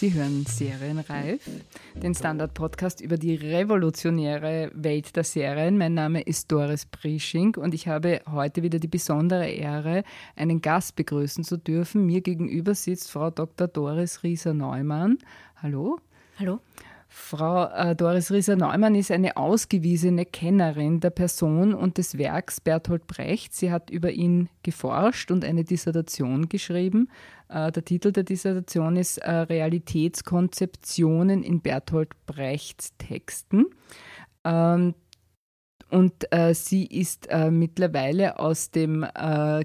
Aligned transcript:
Sie 0.00 0.14
hören 0.14 0.46
Serienreif, 0.46 1.42
den 1.94 2.14
Standard-Podcast 2.14 3.02
über 3.02 3.18
die 3.18 3.34
revolutionäre 3.34 4.70
Welt 4.72 5.14
der 5.14 5.24
Serien. 5.24 5.76
Mein 5.76 5.92
Name 5.92 6.22
ist 6.22 6.50
Doris 6.50 6.86
Prisching 6.86 7.56
und 7.56 7.74
ich 7.74 7.86
habe 7.86 8.22
heute 8.32 8.62
wieder 8.62 8.78
die 8.78 8.88
besondere 8.88 9.50
Ehre, 9.50 10.04
einen 10.36 10.62
Gast 10.62 10.96
begrüßen 10.96 11.44
zu 11.44 11.58
dürfen. 11.58 12.06
Mir 12.06 12.22
gegenüber 12.22 12.74
sitzt 12.74 13.10
Frau 13.10 13.30
Dr. 13.30 13.68
Doris 13.68 14.22
Rieser-Neumann. 14.22 15.18
Hallo. 15.56 15.98
Hallo. 16.38 16.60
Frau 17.12 17.64
äh, 17.66 17.94
Doris 17.94 18.30
Rieser-Neumann 18.30 18.94
ist 18.94 19.10
eine 19.10 19.36
ausgewiesene 19.36 20.24
Kennerin 20.24 21.00
der 21.00 21.10
Person 21.10 21.74
und 21.74 21.98
des 21.98 22.16
Werks 22.16 22.60
Bertolt 22.60 23.06
Brecht. 23.08 23.52
Sie 23.52 23.72
hat 23.72 23.90
über 23.90 24.12
ihn 24.12 24.48
geforscht 24.62 25.32
und 25.32 25.44
eine 25.44 25.64
Dissertation 25.64 26.48
geschrieben. 26.48 27.08
Äh, 27.50 27.72
der 27.72 27.84
Titel 27.84 28.12
der 28.12 28.22
Dissertation 28.22 28.94
ist 28.96 29.18
äh, 29.18 29.30
Realitätskonzeptionen 29.30 31.42
in 31.42 31.60
Bertolt 31.60 32.10
Brechts 32.26 32.92
Texten. 32.98 33.66
Ähm, 34.44 34.94
und 35.90 36.32
äh, 36.32 36.54
sie 36.54 36.86
ist 36.86 37.28
mittlerweile 37.50 38.38
aus 38.38 38.70
dem 38.70 39.04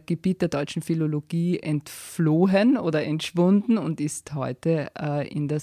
Gebiet 0.07 0.41
der 0.41 0.49
deutschen 0.49 0.81
Philologie 0.81 1.59
entflohen 1.59 2.77
oder 2.77 3.03
entschwunden 3.03 3.77
und 3.77 4.02
ist 4.02 4.34
heute 4.34 4.88
in, 5.29 5.48
der 5.48 5.62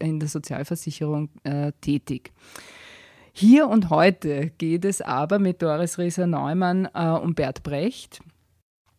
in, 0.00 0.20
der 0.20 0.28
Sozialversicherung 0.28 1.30
tätig. 1.80 2.32
Hier 3.32 3.66
und 3.66 3.88
heute 3.88 4.50
geht 4.58 4.84
es 4.84 5.00
aber 5.00 5.38
mit 5.38 5.62
Doris 5.62 5.96
Rieser-Neumann 5.96 6.84
um 6.84 7.34
Bert 7.34 7.62
Brecht. 7.62 8.20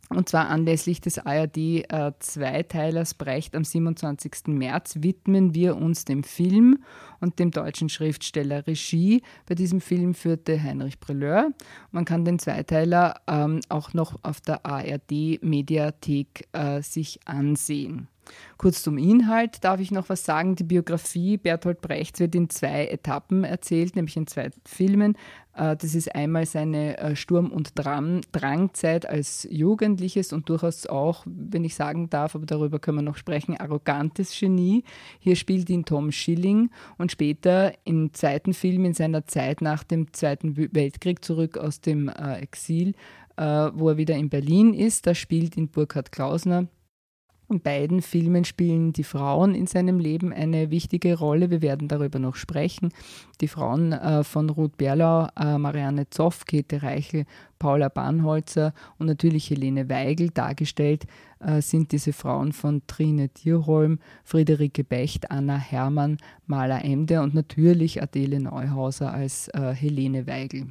Und 0.09 0.27
zwar 0.27 0.49
anlässlich 0.49 1.01
des 1.01 1.19
ARD-Zweiteilers 1.19 3.11
äh, 3.11 3.15
Brecht 3.15 3.55
am 3.55 3.63
27. 3.63 4.47
März 4.47 4.95
widmen 5.01 5.53
wir 5.53 5.77
uns 5.77 6.03
dem 6.03 6.23
Film 6.23 6.83
und 7.19 7.37
dem 7.37 7.51
deutschen 7.51 7.89
Schriftsteller 7.89 8.65
Regie. 8.65 9.21
Bei 9.45 9.53
diesem 9.53 9.81
Film 9.81 10.15
führte 10.15 10.61
Heinrich 10.61 10.99
Brelleur. 10.99 11.51
Man 11.91 12.05
kann 12.05 12.25
den 12.25 12.39
Zweiteiler 12.39 13.21
ähm, 13.27 13.59
auch 13.69 13.93
noch 13.93 14.17
auf 14.23 14.41
der 14.41 14.65
ARD-Mediathek 14.65 16.47
äh, 16.53 16.81
sich 16.81 17.19
ansehen. 17.25 18.07
Kurz 18.57 18.83
zum 18.83 18.97
Inhalt 18.97 19.63
darf 19.63 19.79
ich 19.79 19.91
noch 19.91 20.09
was 20.09 20.25
sagen. 20.25 20.55
Die 20.55 20.63
Biografie 20.63 21.37
Bertolt 21.37 21.81
Brechts 21.81 22.19
wird 22.19 22.35
in 22.35 22.49
zwei 22.49 22.87
Etappen 22.87 23.43
erzählt, 23.43 23.95
nämlich 23.95 24.17
in 24.17 24.27
zwei 24.27 24.49
Filmen. 24.65 25.15
Äh, 25.59 25.75
das 25.75 25.93
ist 25.95 26.15
einmal 26.15 26.45
seine 26.45 26.97
äh, 26.97 27.15
Sturm- 27.15 27.51
und 27.51 27.73
Drangzeit 27.75 29.07
als 29.07 29.47
Jugendliches 29.51 30.33
und 30.33 30.49
durchaus 30.49 30.87
auch, 30.87 31.23
wenn 31.25 31.63
ich 31.63 31.75
sagen 31.75 32.09
darf, 32.09 32.35
aber 32.35 32.45
darüber 32.45 32.79
können 32.79 32.99
wir 32.99 33.03
noch 33.03 33.17
sprechen, 33.17 33.57
arrogantes 33.57 34.37
Genie. 34.37 34.83
Hier 35.19 35.35
spielt 35.35 35.69
ihn 35.69 35.85
Tom 35.85 36.11
Schilling 36.11 36.71
und 36.97 37.11
später 37.11 37.73
im 37.83 38.13
zweiten 38.13 38.53
Film 38.53 38.85
in 38.85 38.93
seiner 38.93 39.25
Zeit 39.25 39.61
nach 39.61 39.83
dem 39.83 40.13
Zweiten 40.13 40.55
Weltkrieg 40.73 41.23
zurück 41.23 41.57
aus 41.57 41.81
dem 41.81 42.09
äh, 42.09 42.39
Exil, 42.39 42.93
wo 43.37 43.87
er 43.87 43.95
wieder 43.95 44.15
in 44.15 44.27
Berlin 44.27 44.73
ist. 44.73 45.07
Da 45.07 45.15
spielt 45.15 45.55
ihn 45.55 45.69
Burkhard 45.69 46.11
Klausner 46.11 46.67
in 47.49 47.61
beiden 47.61 48.01
Filmen 48.01 48.45
spielen 48.45 48.93
die 48.93 49.03
Frauen 49.03 49.55
in 49.55 49.65
seinem 49.65 49.99
Leben 49.99 50.31
eine 50.31 50.69
wichtige 50.69 51.17
Rolle. 51.17 51.49
Wir 51.49 51.61
werden 51.61 51.87
darüber 51.87 52.19
noch 52.19 52.35
sprechen. 52.35 52.89
Die 53.41 53.47
Frauen 53.47 53.91
äh, 53.91 54.23
von 54.23 54.49
Ruth 54.49 54.77
Berlau, 54.77 55.27
äh, 55.39 55.57
Marianne 55.57 56.09
Zoff, 56.09 56.45
Käthe 56.45 56.83
Reichel, 56.83 57.25
Paula 57.57 57.89
Bannholzer 57.89 58.73
und 58.97 59.07
natürlich 59.07 59.49
Helene 59.49 59.89
Weigel 59.89 60.29
dargestellt 60.29 61.05
äh, 61.39 61.61
sind 61.61 61.91
diese 61.91 62.13
Frauen 62.13 62.51
von 62.51 62.83
Trine 62.85 63.29
Dierholm, 63.29 63.99
Friederike 64.23 64.83
Becht, 64.83 65.31
Anna 65.31 65.57
Hermann, 65.57 66.17
Maler 66.45 66.85
Emde 66.85 67.21
und 67.21 67.33
natürlich 67.33 68.01
Adele 68.01 68.39
Neuhauser 68.39 69.11
als 69.11 69.49
Helene 69.53 70.27
Weigel. 70.27 70.67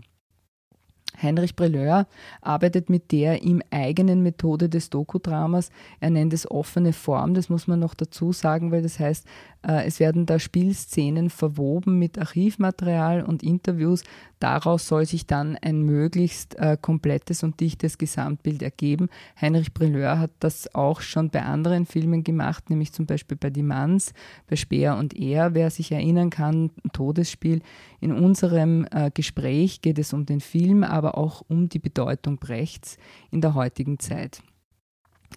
Heinrich 1.20 1.56
Brelleur 1.56 2.06
arbeitet 2.40 2.90
mit 2.90 3.12
der 3.12 3.42
ihm 3.42 3.62
eigenen 3.70 4.22
Methode 4.22 4.68
des 4.68 4.90
Dokudramas. 4.90 5.70
Er 6.00 6.10
nennt 6.10 6.32
es 6.32 6.50
offene 6.50 6.92
Form, 6.92 7.34
das 7.34 7.48
muss 7.48 7.66
man 7.66 7.80
noch 7.80 7.94
dazu 7.94 8.32
sagen, 8.32 8.72
weil 8.72 8.82
das 8.82 8.98
heißt, 8.98 9.26
äh, 9.66 9.86
es 9.86 9.98
werden 9.98 10.26
da 10.26 10.38
Spielszenen 10.38 11.30
verwoben 11.30 11.98
mit 11.98 12.18
Archivmaterial 12.18 13.22
und 13.22 13.42
Interviews. 13.42 14.04
Daraus 14.38 14.86
soll 14.86 15.04
sich 15.04 15.26
dann 15.26 15.56
ein 15.56 15.82
möglichst 15.82 16.56
äh, 16.56 16.76
komplettes 16.80 17.42
und 17.42 17.58
dichtes 17.58 17.98
Gesamtbild 17.98 18.62
ergeben. 18.62 19.08
Heinrich 19.40 19.74
Brilleur 19.74 20.20
hat 20.20 20.30
das 20.38 20.74
auch 20.74 21.00
schon 21.00 21.30
bei 21.30 21.42
anderen 21.42 21.86
Filmen 21.86 22.22
gemacht, 22.22 22.70
nämlich 22.70 22.92
zum 22.92 23.06
Beispiel 23.06 23.36
bei 23.36 23.50
Die 23.50 23.64
Manns, 23.64 24.12
bei 24.48 24.54
Speer 24.54 24.96
und 24.96 25.18
Er. 25.18 25.54
Wer 25.54 25.70
sich 25.70 25.90
erinnern 25.90 26.30
kann, 26.30 26.70
Todesspiel. 26.92 27.60
In 28.00 28.12
unserem 28.12 28.86
äh, 28.92 29.10
Gespräch 29.12 29.82
geht 29.82 29.98
es 29.98 30.12
um 30.12 30.24
den 30.24 30.40
Film, 30.40 30.84
aber 30.84 31.07
auch 31.16 31.42
um 31.48 31.68
die 31.68 31.78
Bedeutung 31.78 32.38
Brechts 32.38 32.98
in 33.30 33.40
der 33.40 33.54
heutigen 33.54 33.98
Zeit. 33.98 34.42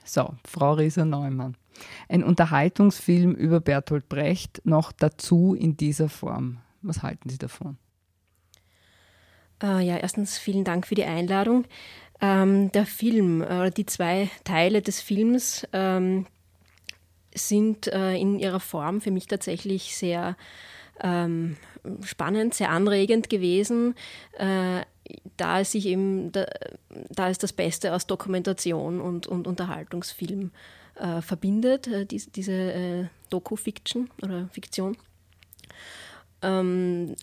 So, 0.03 0.33
Frau 0.45 0.73
Rieser-Neumann. 0.73 1.55
Ein 2.09 2.23
Unterhaltungsfilm 2.23 3.33
über 3.33 3.59
Bertolt 3.59 4.09
Brecht 4.09 4.61
noch 4.65 4.91
dazu 4.91 5.55
in 5.55 5.77
dieser 5.77 6.09
Form. 6.09 6.59
Was 6.81 7.03
halten 7.03 7.29
Sie 7.29 7.37
davon? 7.37 7.77
Äh, 9.61 9.85
ja, 9.85 9.97
erstens 9.97 10.37
vielen 10.37 10.63
Dank 10.63 10.87
für 10.87 10.95
die 10.95 11.03
Einladung. 11.05 11.65
Ähm, 12.19 12.71
der 12.71 12.85
Film, 12.85 13.41
äh, 13.41 13.71
die 13.71 13.85
zwei 13.85 14.29
Teile 14.43 14.81
des 14.81 15.01
Films 15.01 15.67
ähm, 15.73 16.25
sind 17.33 17.87
äh, 17.87 18.15
in 18.15 18.39
ihrer 18.39 18.59
Form 18.59 19.01
für 19.01 19.11
mich 19.11 19.27
tatsächlich 19.27 19.95
sehr 19.95 20.35
ähm, 21.01 21.57
spannend, 22.03 22.53
sehr 22.53 22.69
anregend 22.69 23.29
gewesen. 23.29 23.95
Äh, 24.37 24.81
da 25.37 25.59
es 25.61 25.71
sich 25.71 25.85
eben, 25.85 26.31
da, 26.31 26.45
da 27.09 27.29
es 27.29 27.37
das 27.37 27.53
Beste 27.53 27.93
aus 27.93 28.07
Dokumentation 28.07 29.01
und, 29.01 29.27
und 29.27 29.47
Unterhaltungsfilm 29.47 30.51
äh, 30.95 31.21
verbindet, 31.21 31.87
äh, 31.87 32.05
die, 32.05 32.21
diese 32.35 32.53
äh, 32.53 33.05
Doku-Fiction 33.29 34.09
oder 34.21 34.49
Fiktion. 34.51 34.97
Ähm, 36.41 37.15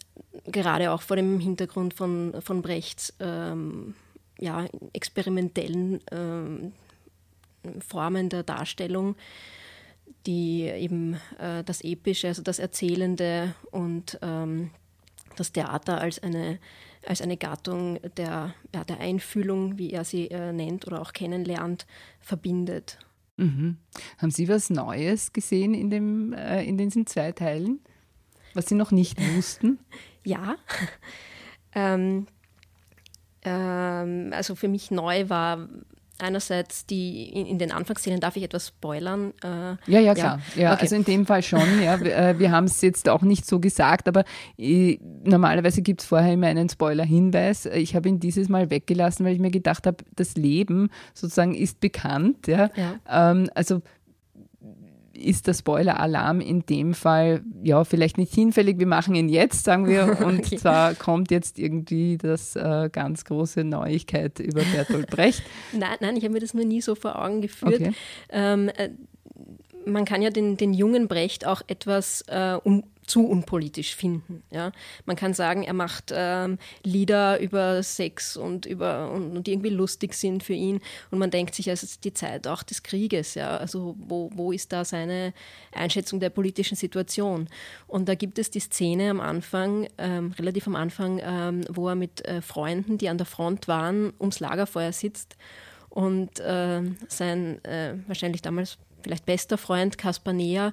gerade 0.44 0.93
auch 0.93 1.03
vor 1.03 1.16
dem 1.16 1.41
Hintergrund 1.41 1.94
von, 1.94 2.34
von 2.41 2.62
Brechts 2.62 3.15
ähm, 3.21 3.94
ja, 4.38 4.66
experimentellen 4.93 6.00
ähm, 6.12 6.72
Formen 7.87 8.28
der 8.28 8.44
Darstellung, 8.44 9.16
die 10.26 10.62
eben 10.62 11.15
äh, 11.38 11.65
das 11.65 11.82
Epische, 11.82 12.28
also 12.28 12.43
das 12.43 12.59
Erzählende 12.59 13.55
und 13.70 14.19
ähm, 14.22 14.70
das 15.41 15.53
Theater 15.53 16.00
als 16.00 16.22
eine, 16.22 16.59
als 17.06 17.21
eine 17.21 17.37
Gattung 17.37 17.99
der, 18.16 18.54
ja, 18.75 18.84
der 18.84 19.00
Einfühlung, 19.00 19.78
wie 19.78 19.93
er 19.93 20.04
sie 20.04 20.31
äh, 20.31 20.53
nennt 20.53 20.87
oder 20.87 21.00
auch 21.00 21.12
kennenlernt, 21.12 21.87
verbindet. 22.21 22.99
Mhm. 23.37 23.76
Haben 24.19 24.31
Sie 24.31 24.49
was 24.49 24.69
Neues 24.69 25.32
gesehen 25.32 25.72
in, 25.75 25.91
dem, 25.91 26.32
äh, 26.32 26.65
in 26.65 26.76
diesen 26.76 27.06
zwei 27.06 27.32
Teilen, 27.32 27.81
was 28.54 28.66
Sie 28.66 28.75
noch 28.75 28.91
nicht 28.91 29.19
wussten? 29.37 29.78
ja. 30.25 30.56
ähm, 31.75 32.26
ähm, 33.43 34.32
also 34.32 34.55
für 34.55 34.69
mich 34.69 34.91
neu 34.91 35.28
war 35.28 35.69
einerseits 36.18 36.86
die 36.86 37.28
in, 37.28 37.46
in, 37.46 37.58
den 37.58 37.72
Anfangsszenen 37.72 38.20
darf 38.20 38.36
ich 38.36 38.42
etwas 38.42 38.68
spoilern. 38.68 39.32
Äh, 39.42 39.76
ja, 39.90 40.00
ja, 40.00 40.14
klar. 40.14 40.40
Ja, 40.54 40.62
ja 40.62 40.72
okay. 40.72 40.82
Also 40.82 40.96
in 40.96 41.04
dem 41.04 41.26
Fall 41.26 41.42
schon, 41.42 41.82
ja. 41.82 42.00
Wir, 42.00 42.16
äh, 42.16 42.38
wir 42.38 42.50
haben 42.50 42.64
es 42.64 42.80
jetzt 42.80 43.08
auch 43.08 43.22
nicht 43.22 43.46
so 43.46 43.60
gesagt, 43.60 44.08
aber 44.08 44.24
äh, 44.58 44.98
normalerweise 45.24 45.82
gibt 45.82 46.02
es 46.02 46.06
vorher 46.06 46.32
immer 46.32 46.48
einen 46.48 46.68
Spoiler-Hinweis. 46.68 47.66
Ich 47.66 47.94
habe 47.94 48.08
ihn 48.08 48.20
dieses 48.20 48.48
Mal 48.48 48.70
weggelassen, 48.70 49.24
weil 49.24 49.34
ich 49.34 49.40
mir 49.40 49.50
gedacht 49.50 49.86
habe, 49.86 50.04
das 50.16 50.36
Leben 50.36 50.90
sozusagen 51.14 51.54
ist 51.54 51.81
bekannt. 51.81 52.46
Ja. 52.46 52.70
ja. 52.76 53.31
Ähm, 53.31 53.48
also 53.54 53.82
ist 55.19 55.47
der 55.47 55.55
Spoiler-Alarm 55.55 56.41
in 56.41 56.65
dem 56.67 56.94
Fall 56.94 57.43
ja 57.62 57.85
vielleicht 57.85 58.19
nicht 58.19 58.32
hinfällig. 58.32 58.79
Wir 58.79 58.87
machen 58.87 59.15
ihn 59.15 59.29
jetzt, 59.29 59.65
sagen 59.65 59.87
wir. 59.87 60.20
Und 60.25 60.41
okay. 60.41 60.56
zwar 60.56 60.94
kommt 60.94 61.31
jetzt 61.31 61.59
irgendwie 61.59 62.17
das 62.17 62.56
äh, 62.56 62.88
ganz 62.91 63.25
große 63.25 63.65
Neuigkeit 63.65 64.38
über 64.41 64.62
Bertolt 64.62 65.09
Brecht. 65.11 65.43
nein, 65.73 65.97
nein, 66.00 66.17
ich 66.17 66.25
habe 66.25 66.35
mir 66.35 66.41
das 66.41 66.55
nur 66.55 66.65
nie 66.65 66.81
so 66.81 66.94
vor 66.94 67.23
Augen 67.23 67.41
geführt. 67.41 67.81
Okay. 67.81 67.93
Ähm, 68.31 68.69
äh, 68.69 68.91
man 69.85 70.05
kann 70.05 70.23
ja 70.23 70.31
den, 70.31 70.56
den 70.56 70.75
jungen 70.75 71.09
Brecht 71.09 71.47
auch 71.47 71.62
etwas 71.67 72.23
äh, 72.29 72.56
um, 72.62 72.85
zu 73.08 73.26
unpolitisch 73.26 73.96
finden. 73.96 74.43
Ja? 74.50 74.72
Man 75.06 75.16
kann 75.16 75.34
sagen, 75.34 75.62
er 75.62 75.72
macht 75.72 76.12
ähm, 76.14 76.58
Lieder 76.84 77.40
über 77.40 77.82
Sex 77.82 78.37
und, 78.37 78.66
über, 78.66 79.10
und, 79.10 79.37
und, 79.37 79.46
die 79.46 79.52
irgendwie 79.52 79.70
lustig 79.70 80.14
sind 80.14 80.43
für 80.43 80.52
ihn. 80.52 80.81
Und 81.10 81.19
man 81.19 81.31
denkt 81.31 81.55
sich, 81.55 81.69
ist 81.69 82.05
die 82.05 82.14
Zeit 82.14 82.46
auch 82.46 82.62
des 82.62 82.82
Krieges. 82.82 83.34
Ja? 83.34 83.56
Also 83.56 83.96
wo, 83.99 84.31
wo 84.34 84.52
ist 84.52 84.72
da 84.72 84.84
seine 84.84 85.32
Einschätzung 85.72 86.20
der 86.20 86.31
politischen 86.31 86.76
Situation? 86.76 87.49
Und 87.87 88.08
da 88.08 88.14
gibt 88.14 88.38
es 88.38 88.50
die 88.50 88.60
Szene 88.60 89.10
am 89.10 89.20
Anfang, 89.20 89.88
ähm, 89.99 90.32
relativ 90.38 90.66
am 90.66 90.76
Anfang, 90.76 91.20
ähm, 91.22 91.62
wo 91.70 91.88
er 91.88 91.94
mit 91.94 92.25
äh, 92.26 92.43
Freunden, 92.43 92.99
die 92.99 93.08
an 93.08 93.19
der 93.19 93.26
Front 93.26 93.69
waren, 93.69 94.12
ums 94.20 94.40
Lagerfeuer 94.40 94.93
sitzt 94.93 95.37
und 95.90 96.38
äh, 96.40 96.82
sein 97.08 97.64
äh, 97.64 97.94
wahrscheinlich 98.06 98.43
damals 98.43 98.78
vielleicht 99.02 99.26
bester 99.26 99.58
Freund 99.58 99.99
Kaspar 99.99 100.32
Neher 100.32 100.72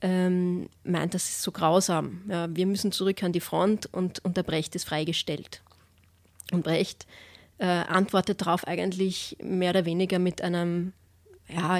ähm, 0.00 0.68
meint, 0.82 1.14
das 1.14 1.28
ist 1.28 1.42
so 1.42 1.52
grausam. 1.52 2.22
Ja, 2.28 2.54
wir 2.54 2.66
müssen 2.66 2.92
zurück 2.92 3.22
an 3.22 3.32
die 3.32 3.40
Front 3.40 3.86
und, 3.92 4.24
und 4.24 4.36
der 4.36 4.42
Brecht 4.42 4.74
ist 4.74 4.84
freigestellt. 4.84 5.62
Und 6.52 6.62
Brecht 6.62 7.06
äh, 7.58 7.66
antwortet 7.66 8.40
darauf 8.40 8.66
eigentlich 8.66 9.36
mehr 9.42 9.70
oder 9.70 9.84
weniger 9.84 10.18
mit 10.18 10.42
einem, 10.42 10.92
ja, 11.48 11.78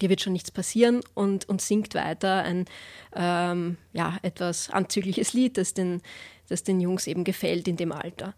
dir 0.00 0.08
wird 0.08 0.20
schon 0.20 0.32
nichts 0.32 0.50
passieren 0.50 1.00
und, 1.14 1.48
und 1.48 1.60
singt 1.60 1.94
weiter 1.94 2.42
ein 2.42 2.64
ähm, 3.14 3.76
ja, 3.92 4.18
etwas 4.22 4.70
anzügliches 4.70 5.32
Lied, 5.32 5.56
das 5.56 5.74
den, 5.74 6.02
das 6.48 6.64
den 6.64 6.80
Jungs 6.80 7.06
eben 7.06 7.24
gefällt 7.24 7.68
in 7.68 7.76
dem 7.76 7.92
Alter. 7.92 8.34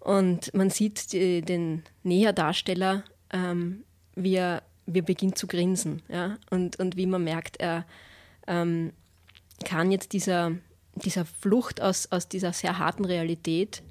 Und 0.00 0.52
man 0.52 0.70
sieht 0.70 1.12
die, 1.12 1.40
den 1.40 1.82
Näherdarsteller, 2.02 3.04
ähm, 3.30 3.84
wie, 4.14 4.34
er, 4.34 4.62
wie 4.86 4.98
er 4.98 5.04
beginnt 5.04 5.38
zu 5.38 5.46
grinsen. 5.46 6.02
Ja? 6.08 6.36
Und, 6.50 6.78
und 6.78 6.96
wie 6.96 7.06
man 7.06 7.24
merkt, 7.24 7.58
er 7.58 7.86
ähm, 8.46 8.92
kann 9.64 9.90
jetzt 9.90 10.12
dieser, 10.12 10.52
dieser 10.94 11.24
Flucht 11.24 11.80
aus, 11.80 12.10
aus 12.10 12.28
dieser 12.28 12.52
sehr 12.52 12.78
harten 12.78 13.04
Realität 13.04 13.82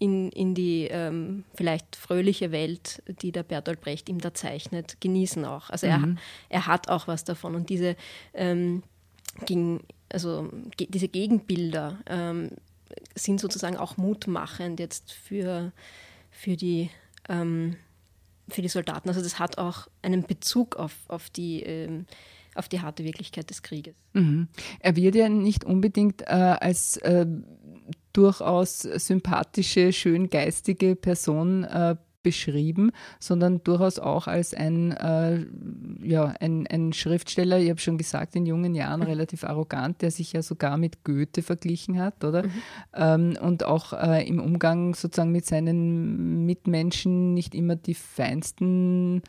in, 0.00 0.30
in 0.30 0.54
die 0.54 0.88
ähm, 0.90 1.44
vielleicht 1.54 1.94
fröhliche 1.94 2.52
Welt, 2.52 3.02
die 3.22 3.32
der 3.32 3.42
Bertolt 3.42 3.82
Brecht 3.82 4.08
ihm 4.08 4.18
da 4.18 4.32
zeichnet, 4.32 4.96
genießen 5.00 5.44
auch. 5.44 5.68
Also 5.68 5.86
mhm. 5.86 6.18
er, 6.48 6.60
er 6.60 6.66
hat 6.66 6.88
auch 6.88 7.06
was 7.06 7.24
davon. 7.24 7.54
Und 7.54 7.68
diese, 7.68 7.96
ähm, 8.32 8.82
gegen, 9.44 9.80
also, 10.08 10.50
ge 10.76 10.88
diese 10.90 11.08
Gegenbilder 11.08 11.98
ähm, 12.06 12.50
sind 13.14 13.40
sozusagen 13.40 13.76
auch 13.76 13.98
mutmachend 13.98 14.80
jetzt 14.80 15.12
für, 15.12 15.70
für, 16.30 16.56
die, 16.56 16.90
ähm, 17.28 17.76
für 18.48 18.62
die 18.62 18.68
Soldaten. 18.68 19.10
Also 19.10 19.22
das 19.22 19.38
hat 19.38 19.58
auch 19.58 19.86
einen 20.00 20.22
Bezug 20.22 20.76
auf, 20.76 20.94
auf 21.08 21.28
die 21.28 21.62
ähm, 21.62 22.06
auf 22.54 22.68
die 22.68 22.80
harte 22.80 23.04
Wirklichkeit 23.04 23.50
des 23.50 23.62
Krieges. 23.62 23.94
Mhm. 24.12 24.48
Er 24.80 24.96
wird 24.96 25.14
ja 25.14 25.28
nicht 25.28 25.64
unbedingt 25.64 26.22
äh, 26.22 26.24
als 26.26 26.96
äh, 26.98 27.26
durchaus 28.12 28.80
sympathische, 28.80 29.92
schön 29.92 30.30
geistige 30.30 30.96
Person 30.96 31.64
äh, 31.64 31.96
beschrieben, 32.22 32.92
sondern 33.18 33.62
durchaus 33.64 33.98
auch 33.98 34.26
als 34.26 34.52
ein, 34.52 34.92
äh, 34.92 35.46
ja, 36.02 36.34
ein, 36.40 36.66
ein 36.66 36.92
Schriftsteller, 36.92 37.58
ich 37.58 37.70
habe 37.70 37.80
schon 37.80 37.98
gesagt, 37.98 38.36
in 38.36 38.46
jungen 38.46 38.74
Jahren 38.74 39.02
relativ 39.02 39.44
arrogant, 39.44 40.02
der 40.02 40.10
sich 40.10 40.32
ja 40.32 40.42
sogar 40.42 40.76
mit 40.76 41.02
Goethe 41.04 41.42
verglichen 41.42 41.98
hat, 41.98 42.22
oder? 42.24 42.42
Mhm. 42.42 42.52
Ähm, 42.94 43.38
und 43.40 43.64
auch 43.64 43.92
äh, 43.92 44.26
im 44.28 44.38
Umgang 44.40 44.94
sozusagen 44.94 45.32
mit 45.32 45.46
seinen 45.46 46.44
Mitmenschen 46.44 47.32
nicht 47.32 47.54
immer 47.54 47.76
die 47.76 47.94
feinsten 47.94 49.22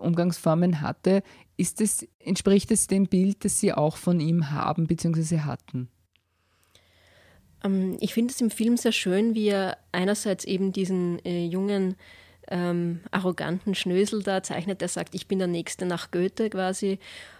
Umgangsformen 0.00 0.80
hatte. 0.80 1.22
Ist 1.56 1.80
es, 1.80 2.06
entspricht 2.18 2.70
es 2.70 2.86
dem 2.86 3.06
Bild, 3.06 3.44
das 3.44 3.60
Sie 3.60 3.72
auch 3.72 3.96
von 3.96 4.20
ihm 4.20 4.50
haben 4.50 4.86
bzw. 4.86 5.40
hatten? 5.40 5.88
Ähm, 7.64 7.96
ich 8.00 8.14
finde 8.14 8.32
es 8.32 8.40
im 8.40 8.50
Film 8.50 8.76
sehr 8.76 8.92
schön, 8.92 9.34
wie 9.34 9.48
er 9.48 9.78
einerseits 9.92 10.44
eben 10.44 10.72
diesen 10.72 11.24
äh, 11.24 11.46
jungen, 11.46 11.96
ähm, 12.50 13.00
arroganten 13.10 13.74
Schnösel 13.74 14.22
da 14.22 14.42
zeichnet, 14.42 14.80
der 14.80 14.88
sagt, 14.88 15.14
ich 15.14 15.28
bin 15.28 15.38
der 15.38 15.48
Nächste 15.48 15.84
nach 15.84 16.10
Goethe 16.10 16.48
quasi, 16.48 16.98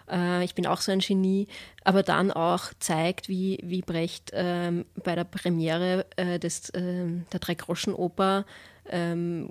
äh, 0.09 0.43
ich 0.43 0.53
bin 0.53 0.67
auch 0.67 0.81
so 0.81 0.91
ein 0.91 0.99
Genie, 0.99 1.47
aber 1.83 2.03
dann 2.03 2.31
auch 2.31 2.65
zeigt, 2.79 3.27
wie, 3.27 3.59
wie 3.63 3.81
Brecht 3.81 4.31
ähm, 4.33 4.85
bei 5.03 5.15
der 5.15 5.23
Premiere 5.23 6.05
äh, 6.15 6.37
des, 6.37 6.69
äh, 6.69 7.07
der 7.33 7.39
Drei-Groschen-Oper 7.39 8.45
ähm, 8.89 9.49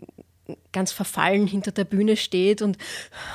ganz 0.73 0.93
verfallen 0.93 1.47
hinter 1.47 1.73
der 1.73 1.85
Bühne 1.85 2.17
steht 2.17 2.63
und, 2.63 2.79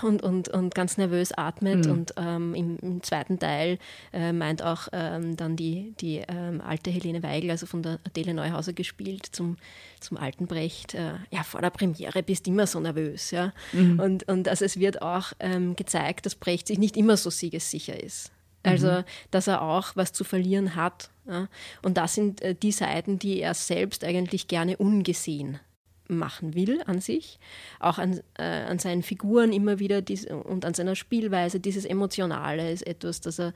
und, 0.02 0.24
und, 0.24 0.50
und 0.50 0.76
ganz 0.76 0.98
nervös 0.98 1.32
atmet. 1.32 1.86
Mhm. 1.86 1.92
Und 1.92 2.14
ähm, 2.18 2.56
im, 2.56 2.78
im, 2.82 3.04
zweiten 3.04 3.40
Teil 3.40 3.80
äh, 4.12 4.34
meint 4.34 4.64
auch 4.64 4.88
ähm, 4.92 5.36
dann 5.36 5.56
die, 5.56 5.94
die 6.00 6.24
ähm, 6.28 6.62
alte 6.62 6.90
Helene 6.90 7.24
Weigel, 7.24 7.52
also 7.52 7.66
von 7.66 7.84
der 7.84 8.00
Adele 8.06 8.34
Neuhauser 8.34 8.74
gespielt, 8.74 9.28
zum, 9.32 9.58
zum 10.00 10.18
alten 10.18 10.48
Brecht, 10.48 10.94
äh, 10.94 11.14
ja, 11.32 11.44
vor 11.44 11.62
der 11.62 11.70
Premiere 11.70 12.24
bist 12.24 12.48
du 12.48 12.52
immer 12.52 12.68
so 12.68 12.80
nervös. 12.80 13.32
Ja? 13.32 13.54
Mhm. 13.72 14.00
Und, 14.00 14.28
und 14.28 14.48
also 14.48 14.66
es 14.66 14.80
wird 14.80 15.02
auch 15.02 15.34
ähm, 15.40 15.76
gezeigt, 15.76 16.26
dass 16.26 16.36
Brecht 16.36 16.68
sich 16.68 16.80
nicht 16.80 16.98
immer 16.98 17.18
so 17.18 17.30
siegessicher 17.30 18.02
ist. 18.02 18.32
Also, 18.66 18.88
mhm. 18.88 19.04
dass 19.30 19.48
er 19.48 19.62
auch 19.62 19.96
was 19.96 20.14
zu 20.14 20.24
verlieren 20.24 20.76
hat. 20.76 21.10
Ja? 21.28 21.50
Und 21.82 21.98
das 21.98 22.14
sind 22.14 22.42
äh, 22.42 22.56
die 22.56 22.72
Seiten, 22.72 23.20
die 23.20 23.42
er 23.42 23.54
selbst 23.54 24.06
eigentlich 24.06 24.48
gerne 24.48 24.78
ungesehen 24.78 25.60
machen 26.08 26.54
will 26.54 26.82
an 26.86 27.00
sich, 27.00 27.40
auch 27.80 27.98
an, 27.98 28.20
äh, 28.38 28.44
an 28.44 28.80
seinen 28.80 29.04
Figuren 29.04 29.54
immer 29.54 29.80
wieder 29.80 30.02
dies, 30.02 30.26
und 30.26 30.66
an 30.66 30.74
seiner 30.74 30.96
Spielweise. 30.96 31.60
Dieses 31.60 31.86
Emotionale 31.86 32.72
ist 32.72 32.86
etwas, 32.86 33.22
das 33.22 33.40
er 33.40 33.54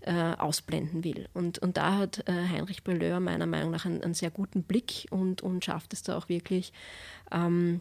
äh, 0.00 0.12
ausblenden 0.38 1.04
will. 1.04 1.28
Und, 1.34 1.58
und 1.58 1.76
da 1.76 1.96
hat 1.96 2.26
äh, 2.28 2.32
Heinrich 2.32 2.84
Brelleur 2.84 3.20
meiner 3.20 3.46
Meinung 3.46 3.70
nach 3.70 3.84
einen, 3.84 4.02
einen, 4.02 4.14
sehr 4.14 4.30
guten 4.30 4.62
Blick 4.62 5.06
und, 5.10 5.42
und 5.42 5.64
schafft 5.64 5.92
es 5.92 6.02
da 6.02 6.16
auch 6.16 6.28
wirklich, 6.28 6.72
ähm, 7.30 7.80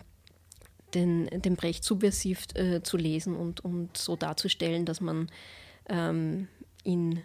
den, 0.94 1.28
den 1.28 1.56
Brecht 1.56 1.84
subversiv 1.84 2.48
äh, 2.56 2.82
zu 2.82 2.98
lesen 2.98 3.36
und, 3.36 3.64
und 3.64 3.96
so 3.96 4.16
darzustellen, 4.16 4.86
dass 4.86 5.02
man 5.02 5.30
ähm, 5.88 6.48
ihn 6.84 7.22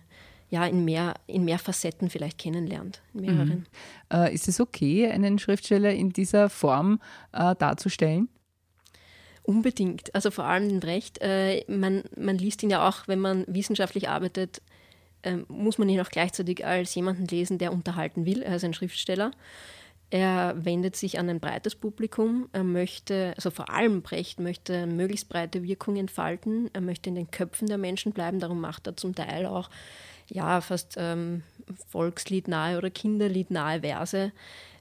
ja, 0.55 0.65
in, 0.67 0.85
mehr, 0.85 1.15
in 1.27 1.45
mehr 1.45 1.59
Facetten 1.59 2.11
vielleicht 2.11 2.39
kennenlernt, 2.39 3.03
mehreren. 3.12 3.67
Mhm. 4.12 4.17
Äh, 4.17 4.33
ist 4.33 4.47
es 4.47 4.61
okay, 4.61 5.11
einen 5.11 5.41
Schriftsteller 5.41 5.93
in 5.93 6.11
dieser 6.11 6.49
Form 6.49 7.01
äh, 7.33 7.56
darzustellen? 7.56 8.29
Unbedingt. 9.43 10.15
Also 10.15 10.31
vor 10.31 10.45
allem 10.45 10.69
den 10.69 10.79
Brecht. 10.79 11.19
Äh, 11.21 11.65
man, 11.67 12.05
man 12.17 12.39
liest 12.39 12.62
ihn 12.62 12.71
ja 12.71 12.89
auch, 12.89 13.09
wenn 13.09 13.19
man 13.19 13.45
wissenschaftlich 13.49 14.09
arbeitet, 14.09 14.62
äh, 15.23 15.39
muss 15.49 15.79
man 15.79 15.89
ihn 15.89 16.01
auch 16.01 16.09
gleichzeitig 16.09 16.65
als 16.65 16.95
jemanden 16.95 17.27
lesen, 17.27 17.59
der 17.59 17.73
unterhalten 17.73 18.25
will. 18.25 18.41
Er 18.43 18.55
ist 18.55 18.65
ein 18.65 18.75
Schriftsteller. 18.75 19.33
Er 20.11 20.55
wendet 20.65 20.95
sich 20.95 21.19
an 21.19 21.29
ein 21.29 21.41
breites 21.41 21.75
Publikum. 21.75 22.49
Er 22.53 22.62
möchte, 22.62 23.33
also 23.35 23.51
vor 23.51 23.71
allem 23.71 24.03
Brecht 24.03 24.39
möchte 24.39 24.87
möglichst 24.87 25.29
breite 25.29 25.65
Wirkung 25.65 25.97
entfalten. 25.97 26.71
Er 26.73 26.81
möchte 26.81 27.09
in 27.09 27.17
den 27.17 27.33
Köpfen 27.33 27.67
der 27.67 27.79
Menschen 27.79 28.12
bleiben. 28.12 28.39
Darum 28.39 28.61
macht 28.61 28.87
er 28.87 28.97
zum 28.97 29.17
Teil 29.17 29.47
auch 29.47 29.69
ja, 30.29 30.61
fast 30.61 30.94
ähm, 30.99 31.43
volksliednahe 31.88 32.79
oder 32.79 32.91
kinderliednahe 32.91 33.81
Verse. 33.81 34.32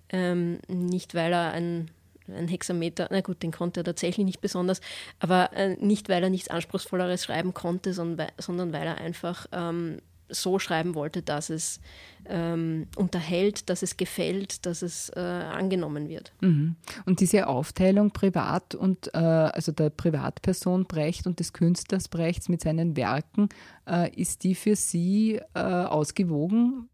Ähm, 0.09 0.59
nicht, 0.67 1.15
weil 1.15 1.33
er 1.33 1.51
ein, 1.51 1.89
ein 2.27 2.47
Hexameter, 2.47 3.07
na 3.11 3.21
gut, 3.21 3.41
den 3.43 3.51
konnte 3.51 3.81
er 3.81 3.83
tatsächlich 3.83 4.25
nicht 4.25 4.41
besonders, 4.41 4.81
aber 5.19 5.51
äh, 5.53 5.75
nicht, 5.77 6.09
weil 6.09 6.23
er 6.23 6.29
nichts 6.29 6.49
Anspruchsvolleres 6.49 7.23
schreiben 7.23 7.53
konnte, 7.53 7.93
sondern, 7.93 8.29
sondern 8.37 8.73
weil 8.73 8.87
er 8.87 8.97
einfach 8.97 9.47
ähm, 9.51 9.99
so 10.29 10.59
schreiben 10.59 10.95
wollte, 10.95 11.21
dass 11.21 11.49
es 11.49 11.79
ähm, 12.25 12.87
unterhält, 12.95 13.69
dass 13.69 13.81
es 13.81 13.97
gefällt, 13.97 14.65
dass 14.65 14.81
es 14.81 15.09
äh, 15.09 15.19
angenommen 15.19 16.07
wird. 16.07 16.31
Mhm. 16.41 16.75
Und 17.05 17.19
diese 17.19 17.47
Aufteilung 17.47 18.11
Privat 18.11 18.75
und 18.75 19.13
äh, 19.13 19.17
also 19.17 19.71
der 19.71 19.89
Privatperson 19.89 20.85
Brecht 20.85 21.27
und 21.27 21.39
des 21.39 21.53
Künstlers 21.53 22.07
Brechts 22.07 22.49
mit 22.49 22.61
seinen 22.61 22.95
Werken, 22.95 23.49
äh, 23.87 24.09
ist 24.15 24.43
die 24.43 24.55
für 24.55 24.75
Sie 24.75 25.39
äh, 25.53 25.59
ausgewogen? 25.59 26.89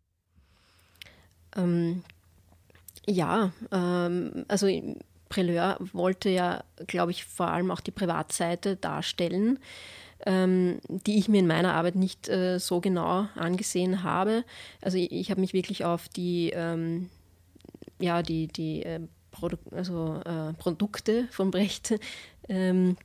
Ähm, 1.56 2.04
ja, 3.08 3.52
ähm, 3.72 4.46
also 4.48 4.68
Preleur 5.30 5.78
wollte 5.94 6.30
ja, 6.30 6.64
glaube 6.88 7.12
ich, 7.12 7.24
vor 7.26 7.48
allem 7.48 7.72
auch 7.72 7.82
die 7.82 7.92
Privatseite 7.92 8.76
darstellen 8.76 9.60
ähm, 10.26 10.80
die 10.90 11.18
ich 11.18 11.30
mir 11.30 11.40
in 11.40 11.48
meiner 11.48 11.74
Arbeit 11.74 11.96
nicht 11.96 12.28
äh, 12.30 12.60
so 12.60 12.82
genau 12.82 13.28
angesehen 13.36 14.04
habe. 14.04 14.44
Also 14.82 14.98
ich, 14.98 15.12
ich 15.12 15.32
habe 15.32 15.42
mich 15.42 15.54
wirklich 15.54 15.86
auf 15.86 16.10
die, 16.10 16.52
ähm, 16.54 17.10
ja, 18.00 18.22
die, 18.22 18.48
die 18.48 18.84
äh, 18.84 19.00
Produ 19.32 19.58
also, 19.72 20.22
äh, 20.26 20.54
Produkte 20.54 21.28
von 21.32 21.52
Brecht 21.52 21.96
ähm, 22.50 22.98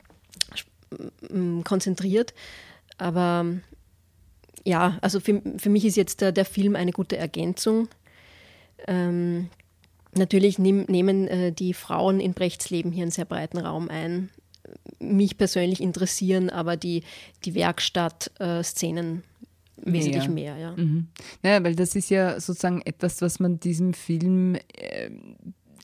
konzentriert. 1.64 2.34
Aber 2.98 3.46
ja, 4.64 4.98
also 5.00 5.20
für, 5.20 5.42
für 5.58 5.70
mich 5.70 5.84
ist 5.84 5.96
jetzt 5.96 6.20
der, 6.20 6.32
der 6.32 6.44
Film 6.44 6.74
eine 6.76 6.92
gute 6.92 7.16
Ergänzung. 7.16 7.88
Ähm, 8.86 9.50
natürlich 10.16 10.58
nehm, 10.58 10.84
nehmen 10.88 11.28
äh, 11.28 11.52
die 11.52 11.74
Frauen 11.74 12.20
in 12.20 12.34
Brechts 12.34 12.70
Leben 12.70 12.92
hier 12.92 13.02
einen 13.02 13.10
sehr 13.10 13.24
breiten 13.24 13.58
Raum 13.58 13.88
ein 13.88 14.30
mich 14.98 15.36
persönlich 15.36 15.80
interessieren, 15.80 16.50
aber 16.50 16.76
die, 16.76 17.02
die 17.44 17.54
Werkstatt-Szenen 17.54 19.22
wesentlich 19.76 20.28
mehr. 20.28 20.56
ja. 20.56 20.74
Mhm. 20.76 21.08
Naja, 21.42 21.62
weil 21.64 21.74
das 21.74 21.94
ist 21.94 22.10
ja 22.10 22.40
sozusagen 22.40 22.80
etwas, 22.82 23.20
was 23.22 23.40
man 23.40 23.60
diesem 23.60 23.92
Film 23.92 24.54
äh, 24.54 25.10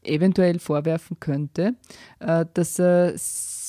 eventuell 0.02 0.58
vorwerfen 0.58 1.18
könnte, 1.20 1.74
äh, 2.20 2.46
dass 2.54 2.78
er 2.78 3.14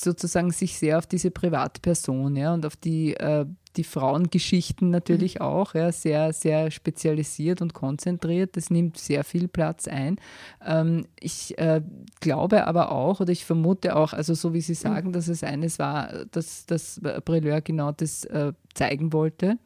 sozusagen 0.02 0.50
sich 0.50 0.78
sehr 0.78 0.98
auf 0.98 1.06
diese 1.06 1.30
Privatperson 1.30 2.36
ja, 2.36 2.54
und 2.54 2.66
auf 2.66 2.76
die, 2.76 3.14
äh, 3.14 3.46
die 3.76 3.84
Frauengeschichten 3.84 4.90
natürlich 4.90 5.36
mhm. 5.36 5.42
auch, 5.42 5.74
ja, 5.74 5.92
sehr, 5.92 6.32
sehr 6.32 6.70
spezialisiert 6.70 7.62
und 7.62 7.74
konzentriert. 7.74 8.56
Das 8.56 8.70
nimmt 8.70 8.98
sehr 8.98 9.24
viel 9.24 9.48
Platz 9.48 9.88
ein. 9.88 10.16
Ähm, 10.64 11.06
ich 11.18 11.58
äh, 11.58 11.82
glaube 12.20 12.66
aber 12.66 12.92
auch, 12.92 13.20
oder 13.20 13.32
ich 13.32 13.44
vermute 13.44 13.96
auch, 13.96 14.12
also 14.12 14.34
so 14.34 14.52
wie 14.52 14.60
Sie 14.60 14.74
sagen, 14.74 15.08
mhm. 15.08 15.12
dass 15.12 15.28
es 15.28 15.42
eines 15.42 15.78
war, 15.78 16.26
dass, 16.30 16.66
dass 16.66 17.00
Breleur 17.24 17.60
genau 17.60 17.92
das 17.92 18.24
äh, 18.24 18.52
zeigen 18.74 19.12
wollte. 19.12 19.58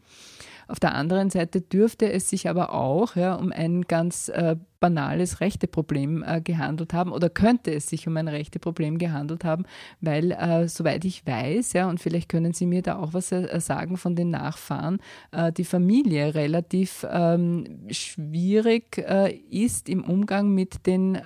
Auf 0.69 0.81
der 0.81 0.95
anderen 0.95 1.31
Seite 1.31 1.61
dürfte 1.61 2.11
es 2.11 2.29
sich 2.29 2.49
aber 2.49 2.73
auch 2.73 3.15
ja, 3.15 3.35
um 3.35 3.53
ein 3.53 3.83
ganz 3.83 4.29
äh, 4.29 4.57
banales 4.81 5.41
Rechteproblem 5.41 6.25
äh, 6.27 6.41
gehandelt 6.41 6.93
haben 6.93 7.13
oder 7.13 7.31
könnte 7.31 7.73
es 7.73 7.89
sich 7.89 8.09
um 8.09 8.17
ein 8.17 8.29
Rechteproblem 8.29 8.99
gehandelt 8.99 9.45
haben, 9.45 9.65
weil 10.01 10.33
äh, 10.33 10.69
soweit 10.69 11.05
ich 11.05 11.27
weiß, 11.27 11.73
ja, 11.73 11.89
und 11.89 12.01
vielleicht 12.01 12.29
können 12.29 12.53
Sie 12.53 12.67
mir 12.67 12.83
da 12.83 12.99
auch 12.99 13.15
was 13.15 13.33
äh, 13.33 13.61
sagen 13.61 13.97
von 13.97 14.17
den 14.17 14.31
Nachfahren, 14.31 14.99
äh, 15.33 15.53
die 15.53 15.65
Familie 15.65 16.35
relativ 16.35 17.07
ähm, 17.11 17.87
schwierig 17.91 18.99
äh, 18.99 19.35
ist 19.51 19.89
im 19.89 20.05
Umgang 20.05 20.51
mit 20.51 20.87
den, 20.87 21.19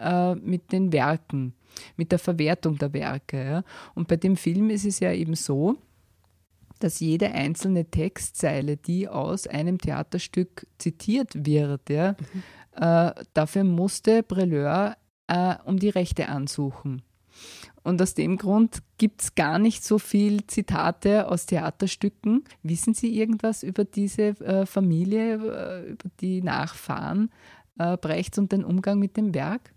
mit 0.42 0.72
den 0.72 0.92
Werken 0.92 1.54
mit 1.96 2.12
der 2.12 2.18
Verwertung 2.18 2.78
der 2.78 2.92
Werke. 2.92 3.44
Ja. 3.44 3.64
Und 3.94 4.08
bei 4.08 4.16
dem 4.16 4.36
Film 4.36 4.70
ist 4.70 4.84
es 4.84 5.00
ja 5.00 5.12
eben 5.12 5.34
so, 5.34 5.76
dass 6.80 7.00
jede 7.00 7.32
einzelne 7.32 7.86
Textzeile, 7.86 8.76
die 8.76 9.08
aus 9.08 9.46
einem 9.46 9.78
Theaterstück 9.78 10.66
zitiert 10.78 11.46
wird, 11.46 11.88
ja, 11.90 12.12
mhm. 12.12 12.82
äh, 12.82 13.12
dafür 13.34 13.64
musste 13.64 14.22
Breleur 14.22 14.96
äh, 15.28 15.54
um 15.64 15.78
die 15.78 15.90
Rechte 15.90 16.28
ansuchen. 16.28 17.02
Und 17.82 18.02
aus 18.02 18.14
dem 18.14 18.36
Grund 18.36 18.82
gibt 18.98 19.22
es 19.22 19.34
gar 19.34 19.58
nicht 19.58 19.84
so 19.84 19.98
viel 19.98 20.46
Zitate 20.46 21.28
aus 21.28 21.46
Theaterstücken. 21.46 22.44
Wissen 22.62 22.92
Sie 22.92 23.16
irgendwas 23.16 23.62
über 23.62 23.84
diese 23.84 24.38
äh, 24.40 24.66
Familie, 24.66 25.34
äh, 25.34 25.90
über 25.92 26.10
die 26.20 26.42
Nachfahren 26.42 27.30
äh, 27.78 27.96
Brechts 27.96 28.38
und 28.38 28.52
den 28.52 28.64
Umgang 28.64 28.98
mit 28.98 29.16
dem 29.16 29.34
Werk? 29.34 29.72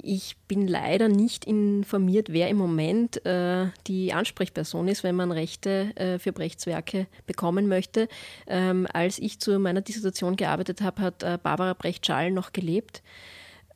Ich 0.00 0.36
bin 0.46 0.68
leider 0.68 1.08
nicht 1.08 1.44
informiert, 1.44 2.32
wer 2.32 2.48
im 2.48 2.56
Moment 2.56 3.24
äh, 3.26 3.66
die 3.88 4.12
Ansprechperson 4.12 4.86
ist, 4.86 5.02
wenn 5.02 5.16
man 5.16 5.32
Rechte 5.32 5.96
äh, 5.96 6.18
für 6.20 6.32
Brechtswerke 6.32 7.08
bekommen 7.26 7.66
möchte. 7.66 8.08
Ähm, 8.46 8.86
als 8.92 9.18
ich 9.18 9.40
zu 9.40 9.58
meiner 9.58 9.80
Dissertation 9.80 10.36
gearbeitet 10.36 10.82
habe, 10.82 11.02
hat 11.02 11.22
äh, 11.24 11.38
Barbara 11.42 11.74
Brecht-Schall 11.74 12.30
noch 12.30 12.52
gelebt. 12.52 13.02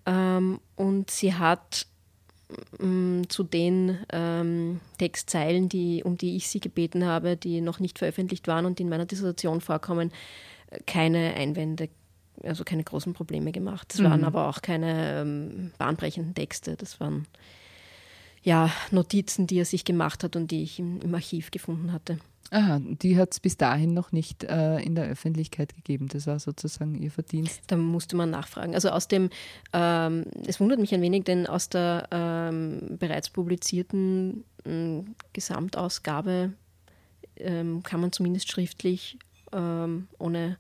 Ähm, 0.07 0.61
und 0.77 1.11
sie 1.11 1.35
hat 1.35 1.87
mm, 2.79 3.23
zu 3.29 3.43
den 3.43 3.99
ähm, 4.13 4.81
Textzeilen, 4.99 5.69
die, 5.69 6.05
um 6.05 6.17
die 6.17 6.37
ich 6.37 6.49
sie 6.49 6.61
gebeten 6.61 7.05
habe, 7.05 7.37
die 7.37 7.61
noch 7.61 7.81
nicht 7.81 7.99
veröffentlicht 7.99 8.47
waren 8.47 8.67
und 8.67 8.79
in 8.79 8.89
meiner 8.89 9.07
Dissertation 9.07 9.61
vorkommen, 9.61 10.13
keine 10.87 11.35
Einwände 11.35 11.89
also 12.45 12.65
keine 12.65 12.85
großen 12.85 13.13
Probleme 13.13 13.53
gemacht. 13.53 13.93
Das 13.93 14.01
mhm. 14.01 14.05
waren 14.05 14.25
aber 14.25 14.49
auch 14.49 14.63
keine 14.63 15.21
ähm, 15.21 15.73
bahnbrechenden 15.79 16.35
Texte. 16.35 16.77
Das 16.77 17.01
waren 17.01 17.27
ja 18.43 18.71
Notizen, 18.91 19.47
die 19.47 19.59
er 19.59 19.65
sich 19.65 19.85
gemacht 19.85 20.25
hat 20.25 20.37
und 20.37 20.51
die 20.51 20.63
ich 20.63 20.79
im, 20.79 21.01
im 21.01 21.15
Archiv 21.15 21.51
gefunden 21.51 21.93
hatte. 21.93 22.19
Aha, 22.51 22.81
die 22.85 23.17
hat 23.17 23.33
es 23.33 23.41
bis 23.41 23.57
dahin 23.57 23.95
noch 23.95 24.13
nicht 24.13 24.45
äh, 24.45 24.79
in 24.81 24.95
der 24.95 25.07
Öffentlichkeit 25.07 25.75
gegeben. 25.75 26.09
Das 26.09 26.27
war 26.27 26.39
sozusagen 26.39 27.01
ihr 27.01 27.11
Verdienst. 27.11 27.63
Da 27.69 27.79
musste 27.79 28.15
man 28.15 28.29
nachfragen. 28.29 28.75
Also 28.75 28.91
aus 28.91 29.09
dem, 29.09 29.31
ähm, 29.73 30.27
es 30.47 30.61
wundert 30.61 30.79
mich 30.79 30.93
ein 30.93 31.01
wenig, 31.01 31.25
denn 31.25 31.47
aus 31.47 31.71
der 31.71 32.09
ähm, 32.11 32.99
bereits 32.99 33.31
publizierten 33.31 34.45
äh, 34.67 35.03
Gesamtausgabe 35.33 36.53
ähm, 37.37 37.83
kann 37.83 38.03
man 38.03 38.13
zumindest 38.13 38.51
schriftlich 38.51 39.19
ähm, 39.53 40.09
ohne 40.19 40.59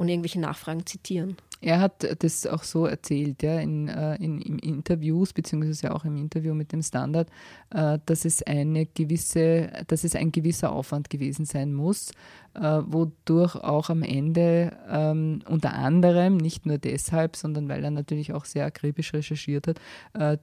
ohne 0.00 0.12
irgendwelche 0.12 0.40
Nachfragen 0.40 0.86
zitieren. 0.86 1.36
Er 1.62 1.78
hat 1.78 2.22
das 2.22 2.46
auch 2.46 2.62
so 2.62 2.86
erzählt, 2.86 3.42
ja, 3.42 3.60
in, 3.60 3.88
äh, 3.88 4.16
in, 4.16 4.40
in 4.40 4.58
Interviews, 4.58 5.34
beziehungsweise 5.34 5.94
auch 5.94 6.06
im 6.06 6.16
Interview 6.16 6.54
mit 6.54 6.72
dem 6.72 6.80
Standard, 6.80 7.28
äh, 7.68 7.98
dass 8.06 8.24
es 8.24 8.42
eine 8.42 8.86
gewisse, 8.86 9.70
dass 9.86 10.04
es 10.04 10.16
ein 10.16 10.32
gewisser 10.32 10.72
Aufwand 10.72 11.10
gewesen 11.10 11.44
sein 11.44 11.74
muss, 11.74 12.12
äh, 12.54 12.80
wodurch 12.86 13.56
auch 13.56 13.90
am 13.90 14.02
Ende 14.02 14.74
ähm, 14.88 15.42
unter 15.46 15.74
anderem, 15.74 16.38
nicht 16.38 16.64
nur 16.64 16.78
deshalb, 16.78 17.36
sondern 17.36 17.68
weil 17.68 17.84
er 17.84 17.90
natürlich 17.90 18.32
auch 18.32 18.46
sehr 18.46 18.64
akribisch 18.64 19.12
recherchiert 19.12 19.66
hat, 19.66 19.80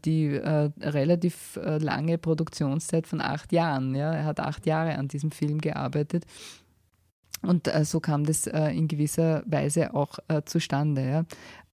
die 0.05 0.35
relativ 0.35 1.59
lange 1.63 2.17
Produktionszeit 2.17 3.07
von 3.07 3.21
acht 3.21 3.51
Jahren. 3.51 3.95
Ja, 3.95 4.13
er 4.13 4.25
hat 4.25 4.39
acht 4.39 4.65
Jahre 4.65 4.95
an 4.95 5.07
diesem 5.07 5.31
Film 5.31 5.59
gearbeitet 5.59 6.25
und 7.41 7.67
äh, 7.67 7.85
so 7.85 7.99
kam 7.99 8.25
das 8.25 8.47
äh, 8.47 8.69
in 8.69 8.87
gewisser 8.87 9.43
Weise 9.45 9.93
auch 9.93 10.19
äh, 10.27 10.41
zustande. 10.45 11.25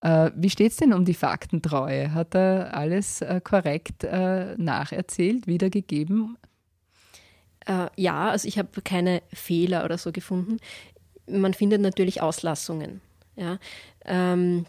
Ja. 0.02 0.26
Äh, 0.26 0.30
wie 0.36 0.50
steht 0.50 0.72
es 0.72 0.76
denn 0.76 0.92
um 0.92 1.04
die 1.04 1.14
Faktentreue? 1.14 2.12
Hat 2.12 2.34
er 2.34 2.76
alles 2.76 3.22
äh, 3.22 3.40
korrekt 3.42 4.04
äh, 4.04 4.54
nacherzählt, 4.56 5.46
wiedergegeben? 5.46 6.36
ja, 7.96 8.28
also 8.28 8.46
ich 8.46 8.58
habe 8.58 8.82
keine 8.82 9.22
Fehler 9.32 9.86
oder 9.86 9.96
so 9.96 10.12
gefunden. 10.12 10.58
Man 11.26 11.54
findet 11.54 11.80
natürlich 11.80 12.20
Auslassungen. 12.20 13.00
Ja. 13.36 13.58
Ähm, 14.04 14.66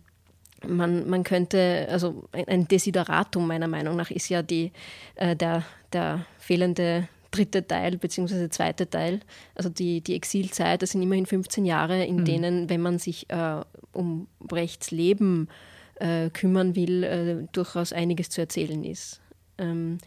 man, 0.66 1.06
man 1.10 1.26
könnte, 1.26 1.90
also 1.92 2.30
ein 2.32 2.70
Desideratum 2.70 3.48
meiner 3.48 3.68
Meinung 3.68 3.98
nach 3.98 4.12
ist 4.12 4.30
ja 4.30 4.42
die, 4.42 4.72
der, 5.20 5.66
der 5.92 6.26
fehlende 6.40 7.10
dritte 7.36 7.68
Teil 7.68 7.98
bzw. 7.98 8.50
zweite 8.50 8.90
Teil, 8.90 9.20
also 9.54 9.70
die, 9.70 10.02
die 10.02 10.16
Exilzeit, 10.16 10.82
das 10.82 10.92
sind 10.92 11.02
immerhin 11.02 11.26
15 11.26 11.66
Jahre, 11.66 12.06
in 12.06 12.18
mhm. 12.18 12.26
denen, 12.26 12.70
wenn 12.70 12.82
man 12.82 13.00
sich 13.00 13.30
äh, 13.30 13.62
um 13.92 14.28
Brechts 14.40 14.92
Leben 14.92 15.48
äh, 15.96 16.30
kümmern 16.30 16.76
will, 16.76 17.04
äh, 17.04 17.48
durchaus 17.52 17.94
einiges 17.94 18.30
zu 18.30 18.42
erzählen 18.42 18.84
ist. 18.84 19.22
Ähm, 19.58 19.98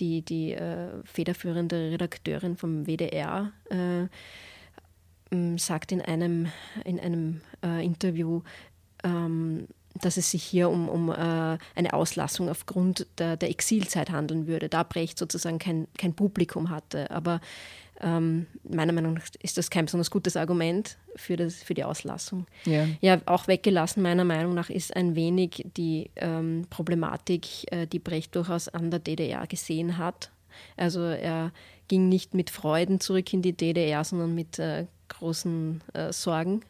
die 0.00 0.22
die 0.22 0.52
äh, 0.52 0.88
federführende 1.04 1.90
Redakteurin 1.92 2.56
vom 2.56 2.86
WDR 2.86 3.52
äh, 3.68 4.08
sagt 5.58 5.92
in 5.92 6.00
einem, 6.02 6.48
in 6.84 7.00
einem 7.00 7.40
äh, 7.64 7.84
Interview, 7.84 8.42
ähm, 9.04 9.68
dass 10.00 10.16
es 10.16 10.30
sich 10.30 10.42
hier 10.42 10.70
um, 10.70 10.88
um 10.88 11.10
äh, 11.10 11.58
eine 11.74 11.92
Auslassung 11.92 12.48
aufgrund 12.48 13.06
der, 13.18 13.36
der, 13.36 13.50
Exilzeit 13.50 14.10
handeln 14.10 14.46
würde, 14.46 14.68
da 14.68 14.82
Brecht 14.82 15.18
sozusagen 15.18 15.58
kein, 15.58 15.86
kein 15.98 16.14
Publikum 16.14 16.70
hatte. 16.70 17.10
Aber 17.10 17.40
ähm, 18.00 18.46
meiner 18.64 18.92
Meinung 18.92 19.14
nach 19.14 19.26
ist 19.40 19.58
das 19.58 19.70
kein 19.70 19.84
besonders 19.84 20.10
gutes 20.10 20.36
Argument 20.36 20.96
für, 21.16 21.36
das, 21.36 21.62
für 21.62 21.74
die 21.74 21.84
Auslassung. 21.84 22.46
Ja. 22.64 22.86
ja, 23.00 23.20
auch 23.26 23.48
weggelassen, 23.48 24.02
meiner 24.02 24.24
Meinung 24.24 24.54
nach, 24.54 24.70
ist 24.70 24.96
ein 24.96 25.14
wenig 25.14 25.66
die 25.76 26.10
ähm, 26.16 26.66
Problematik, 26.70 27.70
äh, 27.72 27.86
die 27.86 27.98
Brecht 27.98 28.34
durchaus 28.34 28.68
an 28.68 28.90
der 28.90 29.00
DDR 29.00 29.46
gesehen 29.46 29.98
hat. 29.98 30.30
Also 30.76 31.02
er 31.02 31.52
ging 31.88 32.08
nicht 32.08 32.34
mit 32.34 32.50
Freuden 32.50 33.00
zurück 33.00 33.32
in 33.32 33.42
die 33.42 33.56
DDR, 33.56 34.04
sondern 34.04 34.34
mit 34.34 34.58
äh, 34.58 34.86
großen 35.08 35.82
äh, 35.92 36.12
Sorgen 36.12 36.62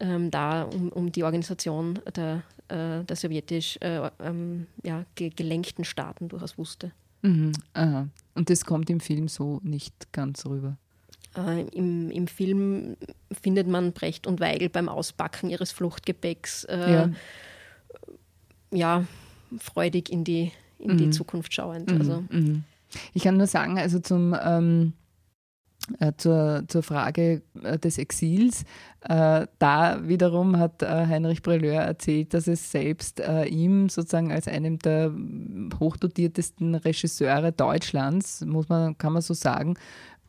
ähm, 0.00 0.30
da 0.30 0.62
um, 0.62 0.88
um, 0.90 1.12
die 1.12 1.24
Organisation 1.24 1.98
der, 2.14 2.42
äh, 2.68 3.04
der 3.04 3.16
sowjetisch 3.16 3.78
äh, 3.80 4.10
ähm, 4.20 4.66
ja, 4.82 5.04
ge 5.14 5.30
gelenkten 5.30 5.84
Staaten 5.84 6.28
durchaus 6.28 6.58
wusste. 6.58 6.92
Mhm, 7.22 7.52
aha. 7.74 8.08
Und 8.34 8.50
das 8.50 8.64
kommt 8.64 8.90
im 8.90 9.00
Film 9.00 9.28
so 9.28 9.60
nicht 9.62 10.12
ganz 10.12 10.44
rüber. 10.46 10.76
Äh, 11.36 11.62
im, 11.68 12.10
Im 12.10 12.26
Film 12.26 12.96
findet 13.30 13.68
man 13.68 13.92
Brecht 13.92 14.26
und 14.26 14.40
Weigel 14.40 14.68
beim 14.68 14.88
Auspacken 14.88 15.50
ihres 15.50 15.72
Fluchtgepäcks 15.72 16.64
äh, 16.64 16.92
ja. 16.92 17.10
ja. 18.70 19.06
freudig 19.58 20.10
in 20.10 20.24
die, 20.24 20.52
in 20.78 20.92
mhm. 20.92 20.98
die 20.98 21.10
Zukunft 21.10 21.54
schauend. 21.54 21.90
Mhm. 21.90 21.98
Also. 21.98 22.24
Mhm. 22.30 22.64
Ich 23.14 23.22
kann 23.22 23.38
nur 23.38 23.46
sagen, 23.46 23.78
also 23.78 24.00
zum 24.00 24.36
ähm, 24.44 24.92
äh, 26.00 26.12
zur, 26.16 26.64
zur 26.68 26.82
Frage 26.82 27.42
äh, 27.62 27.78
des 27.78 27.98
Exils. 27.98 28.64
Äh, 29.02 29.46
da 29.58 30.00
wiederum 30.02 30.58
hat 30.58 30.82
Heinrich 30.82 31.42
Breleur 31.42 31.82
erzählt, 31.82 32.34
dass 32.34 32.46
es 32.46 32.70
selbst 32.70 33.20
ihm 33.48 33.88
sozusagen 33.88 34.30
als 34.30 34.46
einem 34.46 34.78
der 34.78 35.12
hochdotiertesten 35.80 36.76
Regisseure 36.76 37.50
Deutschlands, 37.50 38.44
muss 38.44 38.68
man, 38.68 38.96
kann 38.98 39.12
man 39.12 39.22
so 39.22 39.34
sagen, 39.34 39.74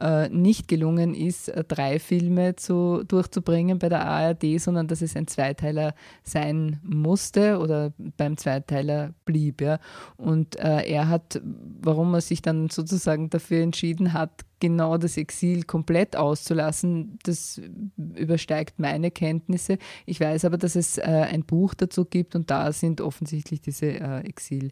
äh, 0.04 0.28
nicht 0.28 0.68
gelungen 0.68 1.14
ist, 1.14 1.48
äh, 1.48 1.64
drei 1.64 1.98
Filme 1.98 2.58
zu, 2.58 3.04
durchzubringen 3.08 3.80
bei 3.80 3.88
der 3.88 4.06
ARD, 4.06 4.60
sondern 4.60 4.88
dass 4.88 5.02
es 5.02 5.16
ein 5.16 5.28
Zweiteiler 5.28 5.96
sein 6.24 6.82
musste 6.84 7.58
oder 7.60 7.94
beim 8.18 8.36
Zweiteiler 8.36 9.14
blieb. 9.24 9.62
Ja. 9.62 9.80
Und 10.18 10.58
äh, 10.58 10.82
er 10.86 11.08
hat, 11.08 11.42
warum 11.82 12.14
er 12.14 12.22
sich 12.22 12.42
dann 12.42 12.70
sozusagen 12.70 13.30
dafür 13.30 13.62
entschieden 13.62 14.12
hat, 14.12 14.44
genau 14.60 14.98
das 14.98 15.18
Exil 15.18 15.64
komplett 15.64 16.16
auszulassen, 16.16 17.20
das 17.24 17.62
übersteigt 17.98 18.80
meine 18.80 19.12
Kenntnisse. 19.12 19.78
Ich 20.06 20.22
weiß 20.22 20.46
aber, 20.46 20.58
dass 20.58 20.76
es 20.76 20.98
äh, 20.98 21.02
ein 21.02 21.44
Buch 21.44 21.74
dazu 21.74 22.06
gibt 22.06 22.34
und 22.34 22.50
da 22.50 22.72
sind 22.72 23.02
offensichtlich 23.02 23.60
diese 23.60 23.88
äh, 23.88 24.20
Exil 24.22 24.72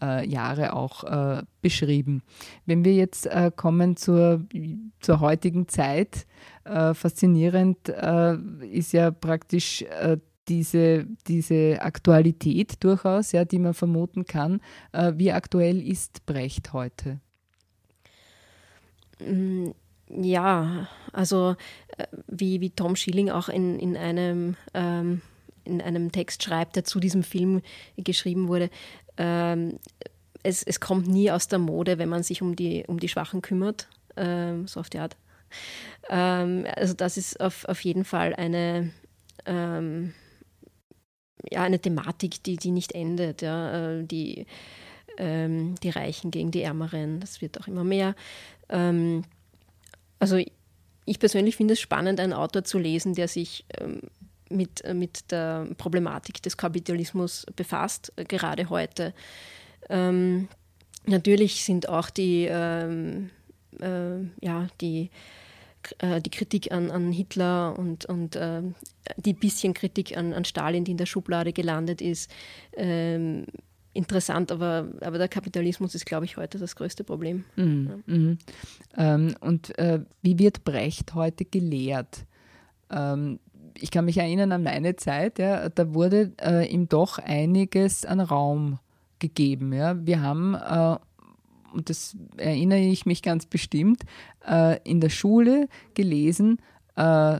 äh, 0.00 0.26
Jahre 0.26 0.72
auch 0.72 1.04
äh, 1.04 1.42
beschrieben. 1.62 2.22
Wenn 2.66 2.84
wir 2.84 2.94
jetzt 2.94 3.26
äh, 3.26 3.50
kommen 3.54 3.96
zur, 3.96 4.46
zur 5.00 5.20
heutigen 5.20 5.68
Zeit, 5.68 6.26
äh, 6.64 6.94
faszinierend 6.94 7.88
äh, 7.88 8.36
ist 8.70 8.92
ja 8.92 9.10
praktisch 9.10 9.82
äh, 9.82 10.18
diese, 10.48 11.06
diese 11.28 11.80
Aktualität 11.80 12.82
durchaus, 12.82 13.32
ja, 13.32 13.44
die 13.44 13.60
man 13.60 13.72
vermuten 13.72 14.24
kann. 14.24 14.60
wie 15.14 15.30
aktuell 15.30 15.80
ist 15.80 16.26
Brecht 16.26 16.72
heute? 16.72 17.20
Mm, 19.20 19.70
ja, 20.08 20.88
also 21.12 21.54
wie, 22.26 22.60
wie 22.60 22.70
Tom 22.70 22.96
Schilling 22.96 23.30
auch 23.30 23.48
in, 23.48 23.78
in 23.78 23.96
einem 23.96 24.56
ähm, 24.74 25.22
in 25.64 25.80
einem 25.80 26.12
Text 26.12 26.42
schreibt, 26.42 26.76
der 26.76 26.84
zu 26.84 27.00
diesem 27.00 27.22
Film 27.22 27.62
geschrieben 27.96 28.48
wurde, 28.48 28.70
ähm, 29.20 29.78
es, 30.42 30.62
es 30.62 30.80
kommt 30.80 31.06
nie 31.06 31.30
aus 31.30 31.46
der 31.46 31.58
Mode, 31.58 31.98
wenn 31.98 32.08
man 32.08 32.22
sich 32.22 32.40
um 32.40 32.56
die, 32.56 32.84
um 32.86 32.98
die 32.98 33.08
Schwachen 33.08 33.42
kümmert, 33.42 33.86
ähm, 34.16 34.66
so 34.66 34.80
auf 34.80 34.88
die 34.88 34.98
Art. 34.98 35.16
Ähm, 36.08 36.66
also 36.74 36.94
das 36.94 37.18
ist 37.18 37.38
auf, 37.38 37.66
auf 37.66 37.84
jeden 37.84 38.06
Fall 38.06 38.34
eine, 38.34 38.90
ähm, 39.44 40.14
ja, 41.50 41.62
eine 41.62 41.78
Thematik, 41.78 42.42
die, 42.44 42.56
die 42.56 42.70
nicht 42.70 42.92
endet. 42.92 43.42
Ja, 43.42 43.98
äh, 43.98 44.04
die, 44.04 44.46
ähm, 45.18 45.74
die 45.82 45.90
Reichen 45.90 46.30
gegen 46.30 46.50
die 46.50 46.62
Ärmeren, 46.62 47.20
das 47.20 47.42
wird 47.42 47.60
auch 47.60 47.68
immer 47.68 47.84
mehr. 47.84 48.14
Ähm, 48.70 49.24
also 50.18 50.38
ich 51.04 51.18
persönlich 51.18 51.56
finde 51.56 51.74
es 51.74 51.80
spannend, 51.80 52.20
einen 52.20 52.32
Autor 52.32 52.64
zu 52.64 52.78
lesen, 52.78 53.14
der 53.14 53.28
sich 53.28 53.66
mit, 54.50 54.84
äh, 54.84 54.94
mit 54.94 55.30
der 55.30 55.66
Problematik 55.78 56.42
des 56.42 56.56
Kapitalismus 56.56 57.46
befasst, 57.56 58.12
äh, 58.16 58.24
gerade 58.24 58.68
heute. 58.70 59.14
Ähm, 59.88 60.48
natürlich 61.06 61.64
sind 61.64 61.88
auch 61.88 62.10
die, 62.10 62.46
ähm, 62.50 63.30
äh, 63.80 64.20
ja, 64.40 64.68
die, 64.80 65.10
äh, 65.98 66.20
die 66.20 66.30
Kritik 66.30 66.72
an, 66.72 66.90
an 66.90 67.12
Hitler 67.12 67.78
und, 67.78 68.04
und 68.06 68.36
äh, 68.36 68.62
die 69.16 69.32
bisschen 69.32 69.74
Kritik 69.74 70.16
an, 70.16 70.32
an 70.32 70.44
Stalin, 70.44 70.84
die 70.84 70.92
in 70.92 70.98
der 70.98 71.06
Schublade 71.06 71.52
gelandet 71.52 72.00
ist, 72.02 72.30
ähm, 72.76 73.46
interessant, 73.92 74.52
aber, 74.52 74.88
aber 75.00 75.18
der 75.18 75.28
Kapitalismus 75.28 75.94
ist, 75.94 76.06
glaube 76.06 76.24
ich, 76.24 76.36
heute 76.36 76.58
das 76.58 76.76
größte 76.76 77.04
Problem. 77.04 77.44
Mhm. 77.56 77.88
Ja. 77.88 78.14
Mhm. 78.14 78.38
Ähm, 78.96 79.34
und 79.40 79.78
äh, 79.78 80.00
wie 80.22 80.38
wird 80.38 80.64
Brecht 80.64 81.14
heute 81.14 81.44
gelehrt? 81.44 82.24
Ähm, 82.90 83.40
ich 83.74 83.90
kann 83.90 84.04
mich 84.04 84.18
erinnern 84.18 84.52
an 84.52 84.62
meine 84.62 84.96
Zeit, 84.96 85.38
ja, 85.38 85.68
da 85.68 85.94
wurde 85.94 86.32
äh, 86.40 86.66
ihm 86.66 86.88
doch 86.88 87.18
einiges 87.18 88.04
an 88.04 88.20
Raum 88.20 88.78
gegeben. 89.18 89.72
Ja. 89.72 89.94
Wir 90.04 90.22
haben, 90.22 90.54
äh, 90.54 90.96
und 91.72 91.88
das 91.88 92.16
erinnere 92.36 92.80
ich 92.80 93.06
mich 93.06 93.22
ganz 93.22 93.46
bestimmt, 93.46 94.02
äh, 94.46 94.78
in 94.82 95.00
der 95.00 95.10
Schule 95.10 95.68
gelesen, 95.94 96.58
äh, 96.96 97.38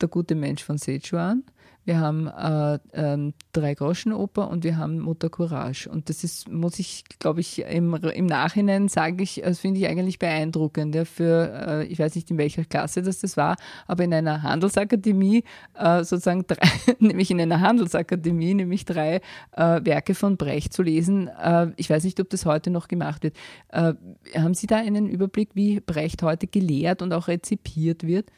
Der 0.00 0.08
gute 0.08 0.34
Mensch 0.34 0.64
von 0.64 0.78
Sichuan 0.78 1.44
wir 1.84 1.98
haben 1.98 2.26
äh, 2.26 2.78
ähm, 2.92 3.34
Drei 3.52 3.74
Groschen 3.74 4.12
Oper 4.12 4.48
und 4.48 4.64
wir 4.64 4.76
haben 4.76 5.00
Mutter 5.00 5.28
Courage. 5.28 5.88
Und 5.88 6.08
das 6.08 6.22
ist, 6.22 6.48
muss 6.48 6.78
ich, 6.78 7.04
glaube 7.18 7.40
ich, 7.40 7.60
im, 7.62 7.94
im 7.94 8.26
Nachhinein 8.26 8.88
sage 8.88 9.22
ich, 9.22 9.42
das 9.44 9.58
finde 9.58 9.80
ich 9.80 9.88
eigentlich 9.88 10.18
beeindruckend. 10.18 10.94
Ja, 10.94 11.04
für, 11.04 11.66
äh, 11.66 11.86
ich 11.86 11.98
weiß 11.98 12.14
nicht 12.14 12.30
in 12.30 12.38
welcher 12.38 12.64
Klasse 12.64 13.02
das 13.02 13.20
das 13.20 13.36
war, 13.36 13.56
aber 13.86 14.04
in 14.04 14.14
einer 14.14 14.42
Handelsakademie, 14.42 15.44
äh, 15.74 16.04
sozusagen 16.04 16.46
drei, 16.46 16.68
nämlich 16.98 17.30
in 17.30 17.40
einer 17.40 17.60
Handelsakademie, 17.60 18.54
nämlich 18.54 18.84
drei 18.84 19.20
äh, 19.52 19.80
Werke 19.82 20.14
von 20.14 20.36
Brecht 20.36 20.72
zu 20.72 20.82
lesen. 20.82 21.28
Äh, 21.28 21.72
ich 21.76 21.90
weiß 21.90 22.04
nicht, 22.04 22.20
ob 22.20 22.30
das 22.30 22.46
heute 22.46 22.70
noch 22.70 22.88
gemacht 22.88 23.22
wird. 23.22 23.36
Äh, 23.68 23.94
haben 24.34 24.54
Sie 24.54 24.66
da 24.66 24.76
einen 24.76 25.08
Überblick, 25.08 25.50
wie 25.54 25.80
Brecht 25.80 26.22
heute 26.22 26.46
gelehrt 26.46 27.02
und 27.02 27.12
auch 27.12 27.26
rezipiert 27.26 28.06
wird? 28.06 28.30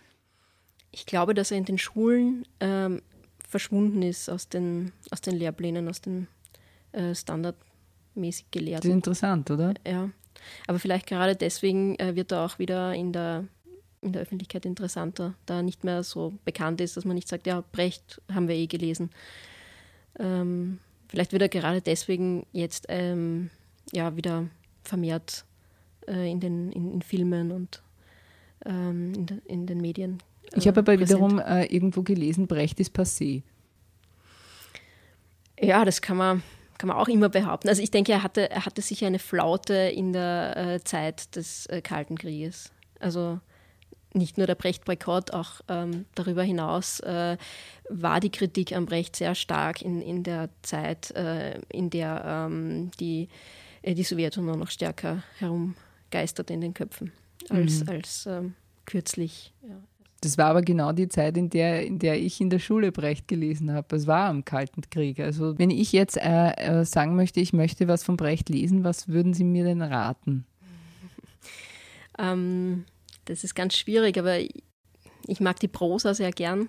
Ich 0.91 1.07
glaube, 1.07 1.35
dass 1.35 1.51
er 1.51 1.59
in 1.59 1.65
den 1.65 1.79
Schulen 1.79 2.45
ähm, 2.61 3.01
verschwunden 3.53 4.03
ist 4.03 4.29
aus 4.29 4.49
den, 4.49 4.93
aus 5.11 5.21
den 5.21 5.37
Lehrplänen, 5.37 5.89
aus 5.89 6.01
den 6.01 6.27
äh, 6.91 7.15
standardmäßig 7.15 8.51
gelehrten. 8.51 8.81
Das 8.81 8.91
ist 8.91 8.95
interessant, 8.95 9.51
oder? 9.51 9.75
Ja. 9.87 10.11
Aber 10.67 10.79
vielleicht 10.79 11.07
gerade 11.07 11.37
deswegen 11.37 11.97
äh, 11.99 12.17
wird 12.17 12.33
er 12.33 12.45
auch 12.45 12.59
wieder 12.59 12.95
in 12.95 13.13
der, 13.13 13.45
in 14.01 14.13
der 14.13 14.23
Öffentlichkeit 14.23 14.65
interessanter, 14.67 15.35
da 15.47 15.63
nicht 15.63 15.85
mehr 15.85 16.03
so 16.03 16.33
bekannt 16.45 16.81
ist, 16.81 16.97
dass 16.97 17.05
man 17.05 17.15
nicht 17.15 17.29
sagt, 17.29 17.47
ja, 17.47 17.63
Brecht 17.73 18.21
haben 18.33 18.49
wir 18.49 18.57
eh 18.57 18.67
gelesen. 18.67 19.11
Ähm, 20.19 20.79
vielleicht 21.09 21.33
wird 21.33 21.43
er 21.43 21.49
gerade 21.49 21.83
deswegen 21.83 22.47
jetzt 22.53 22.87
ähm, 22.89 23.51
ja, 23.93 24.17
wieder 24.17 24.47
vermehrt 24.83 25.45
äh, 26.09 26.31
in, 26.31 26.41
den, 26.41 26.73
in, 26.73 26.91
in, 26.91 27.03
Filmen 27.03 27.53
und 27.53 27.83
ähm, 28.67 29.13
in, 29.15 29.27
de, 29.27 29.39
in 29.47 29.67
den 29.67 29.81
Medien 29.81 30.23
ich 30.55 30.69
habe 30.69 30.81
aber 30.81 30.99
wiederum 30.99 31.39
äh, 31.39 31.65
irgendwo 31.67 32.03
gelesen, 32.03 32.47
Brecht 32.47 32.81
ist 32.81 32.97
passé. 32.97 33.43
Ja, 35.59 35.85
das 35.85 36.03
kann 36.03 36.17
man, 36.17 36.43
kann 36.79 36.89
man 36.89 36.97
auch 36.97 37.09
immer 37.09 37.29
behaupten. 37.29 37.69
Also 37.69 37.83
ich 37.83 37.91
denke, 37.91 38.13
er 38.13 38.23
hatte, 38.23 38.51
er 38.51 38.67
hatte 38.67 38.83
sicher 38.83 39.07
eine 39.07 39.19
Flaute 39.19 39.75
in 39.75 40.13
der 40.13 40.57
äh, 40.57 40.81
Zeit 40.85 41.35
des 41.37 41.67
äh, 41.67 41.81
Kalten 41.81 42.19
Krieges. 42.19 42.71
Also 43.01 43.41
nicht 44.13 44.37
nur 44.37 44.47
der 44.47 44.57
Brecht-Boykott, 44.57 45.33
auch 45.33 45.63
ähm, 45.69 46.05
darüber 46.15 46.43
hinaus 46.43 47.01
äh, 47.01 47.39
war 47.89 48.21
die 48.21 48.31
Kritik 48.31 48.75
am 48.75 48.85
Brecht 48.85 49.17
sehr 49.17 49.35
stark 49.35 49.81
in, 49.81 50.03
in 50.03 50.23
der 50.23 50.51
Zeit, 50.61 51.13
äh, 51.13 51.61
in 51.71 51.89
der 51.89 52.23
ähm, 52.27 52.91
die, 53.01 53.29
äh, 53.81 53.95
die 53.95 54.03
Sowjetunion 54.03 54.59
noch 54.59 54.71
stärker 54.71 55.23
herumgeisterte 55.39 56.53
in 56.53 56.61
den 56.61 56.75
Köpfen 56.75 57.13
als, 57.51 57.81
mhm. 57.81 57.89
als 57.89 58.27
ähm, 58.27 58.55
kürzlich. 58.85 59.53
Ja. 59.63 59.77
Das 60.23 60.39
war 60.39 60.47
aber 60.47 60.63
genau 60.63 60.93
die 60.93 61.09
Zeit, 61.09 61.37
in 61.37 61.51
der, 61.51 61.85
in 61.85 61.99
der 61.99 62.21
ich 62.21 62.41
in 62.41 62.49
der 62.49 62.61
Schule 62.61 62.93
Brecht 62.93 63.27
gelesen 63.27 63.73
habe. 63.73 63.97
Es 63.97 64.07
war 64.07 64.29
am 64.29 64.45
Kalten 64.45 64.83
Krieg. 64.89 65.19
Also 65.19 65.59
wenn 65.59 65.71
ich 65.71 65.93
jetzt 65.93 66.17
äh, 66.17 66.53
äh, 66.53 66.85
sagen 66.85 67.17
möchte, 67.17 67.41
ich 67.41 67.53
möchte 67.53 67.89
was 67.89 68.05
von 68.05 68.17
Brecht 68.17 68.49
lesen, 68.49 68.85
was 68.85 69.09
würden 69.09 69.35
Sie 69.35 69.45
mir 69.45 69.65
denn 69.65 69.83
raten? 69.83 70.47
Ähm, 72.19 72.85
das 73.25 73.43
ist 73.43 73.55
ganz 73.55 73.75
schwierig, 73.75 74.19
aber 74.19 74.39
ich 74.39 75.41
mag 75.41 75.59
die 75.61 75.69
Prosa 75.69 76.13
sehr 76.13 76.31
gern. 76.31 76.69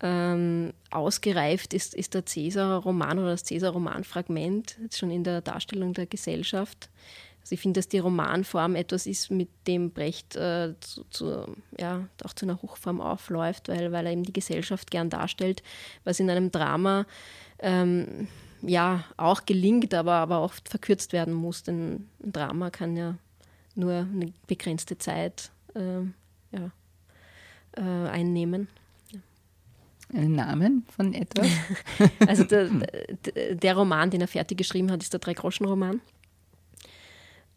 Ähm, 0.00 0.72
ausgereift 0.90 1.72
ist, 1.72 1.94
ist 1.94 2.14
der 2.14 2.26
Cäsar-Roman 2.26 3.20
oder 3.20 3.30
das 3.30 3.44
Cäsar-Roman-Fragment 3.44 4.76
schon 4.92 5.12
in 5.12 5.22
der 5.22 5.40
Darstellung 5.40 5.92
der 5.92 6.06
Gesellschaft. 6.06 6.90
Also 7.48 7.54
ich 7.54 7.60
finde, 7.60 7.78
dass 7.78 7.88
die 7.88 7.98
Romanform 7.98 8.74
etwas 8.74 9.06
ist, 9.06 9.30
mit 9.30 9.48
dem 9.66 9.90
Brecht 9.90 10.36
äh, 10.36 10.74
zu, 10.80 11.04
zu, 11.04 11.56
ja, 11.78 12.06
auch 12.22 12.34
zu 12.34 12.44
einer 12.44 12.60
Hochform 12.60 13.00
aufläuft, 13.00 13.68
weil, 13.68 13.90
weil 13.90 14.04
er 14.04 14.12
eben 14.12 14.22
die 14.22 14.34
Gesellschaft 14.34 14.90
gern 14.90 15.08
darstellt, 15.08 15.62
was 16.04 16.20
in 16.20 16.28
einem 16.28 16.50
Drama 16.50 17.06
ähm, 17.60 18.28
ja 18.60 19.02
auch 19.16 19.46
gelingt, 19.46 19.94
aber, 19.94 20.16
aber 20.16 20.42
oft 20.42 20.68
verkürzt 20.68 21.14
werden 21.14 21.32
muss. 21.32 21.62
Denn 21.62 22.10
ein 22.22 22.32
Drama 22.32 22.68
kann 22.68 22.98
ja 22.98 23.16
nur 23.74 23.94
eine 23.94 24.34
begrenzte 24.46 24.98
Zeit 24.98 25.50
äh, 25.74 26.00
ja, 26.52 26.70
äh, 27.78 28.10
einnehmen. 28.10 28.68
Einen 30.12 30.34
Namen 30.34 30.84
von 30.94 31.14
etwas? 31.14 31.48
also 32.26 32.44
der, 32.44 32.68
der, 33.54 33.74
Roman, 33.74 34.10
den 34.10 34.20
er 34.20 34.28
fertig 34.28 34.58
geschrieben 34.58 34.90
hat, 34.90 35.02
ist 35.02 35.14
der 35.14 35.20
Drei-Groschen-Roman. 35.20 36.02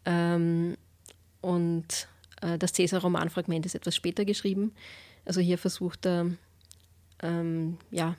Ähm, 0.04 0.76
und 1.40 2.08
äh, 2.40 2.58
das 2.58 2.72
Cäsar-Romanfragment 2.72 3.66
ist 3.66 3.74
etwas 3.74 3.96
später 3.96 4.24
geschrieben. 4.24 4.72
Also 5.24 5.40
hier 5.40 5.58
versucht 5.58 6.06
er 6.06 6.26
ähm, 7.22 7.78
ja, 7.90 8.16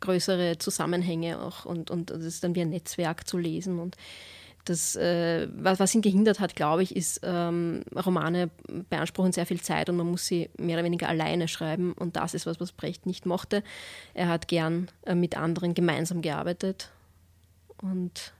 größere 0.00 0.58
Zusammenhänge 0.58 1.40
auch 1.40 1.64
und, 1.64 1.90
und 1.90 2.10
das 2.10 2.22
ist 2.22 2.44
dann 2.44 2.54
wie 2.54 2.60
ein 2.60 2.70
Netzwerk 2.70 3.26
zu 3.26 3.38
lesen. 3.38 3.78
Und 3.78 3.96
das, 4.66 4.96
äh, 4.96 5.48
was, 5.56 5.78
was 5.78 5.94
ihn 5.94 6.02
gehindert 6.02 6.40
hat, 6.40 6.56
glaube 6.56 6.82
ich, 6.82 6.94
ist, 6.94 7.20
ähm, 7.22 7.84
Romane 7.94 8.50
beanspruchen 8.90 9.32
sehr 9.32 9.46
viel 9.46 9.60
Zeit 9.60 9.88
und 9.88 9.96
man 9.96 10.10
muss 10.10 10.26
sie 10.26 10.50
mehr 10.58 10.76
oder 10.76 10.84
weniger 10.84 11.08
alleine 11.08 11.48
schreiben. 11.48 11.92
Und 11.92 12.16
das 12.16 12.34
ist 12.34 12.46
was, 12.46 12.60
was 12.60 12.72
Brecht 12.72 13.06
nicht 13.06 13.26
mochte. 13.26 13.62
Er 14.12 14.28
hat 14.28 14.48
gern 14.48 14.88
äh, 15.04 15.14
mit 15.14 15.36
anderen 15.36 15.74
gemeinsam 15.74 16.20
gearbeitet 16.20 16.90
und 17.80 18.32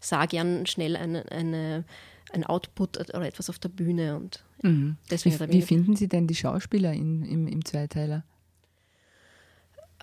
sah 0.00 0.26
gern 0.26 0.66
schnell 0.66 0.96
eine, 0.96 1.30
eine, 1.30 1.84
ein 2.32 2.44
Output 2.44 2.98
oder 2.98 3.26
etwas 3.26 3.50
auf 3.50 3.58
der 3.58 3.68
Bühne. 3.68 4.16
Und 4.16 4.44
mhm. 4.62 4.96
deswegen 5.10 5.38
wie, 5.40 5.52
wie 5.52 5.62
finden 5.62 5.96
Sie 5.96 6.08
denn 6.08 6.26
die 6.26 6.34
Schauspieler 6.34 6.92
in, 6.92 7.24
im, 7.24 7.46
im 7.46 7.64
Zweiteiler? 7.64 8.24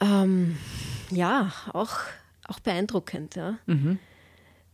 Ähm, 0.02 0.58
ja, 1.12 1.52
auch, 1.74 2.00
auch 2.48 2.60
beeindruckend. 2.60 3.36
Ja. 3.36 3.58
Mhm. 3.66 4.00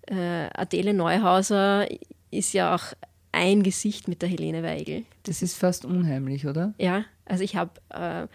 Äh, 0.07 0.49
Adele 0.53 0.93
Neuhauser 0.93 1.87
ist 2.31 2.53
ja 2.53 2.75
auch 2.75 2.93
ein 3.31 3.63
Gesicht 3.63 4.07
mit 4.07 4.21
der 4.21 4.29
Helene 4.29 4.63
Weigel. 4.63 5.05
Das 5.23 5.41
ist 5.41 5.55
fast 5.55 5.85
unheimlich, 5.85 6.47
oder? 6.47 6.73
Ja, 6.77 7.05
also 7.25 7.43
ich 7.43 7.55
habe, 7.55 7.71
äh, 7.89 8.27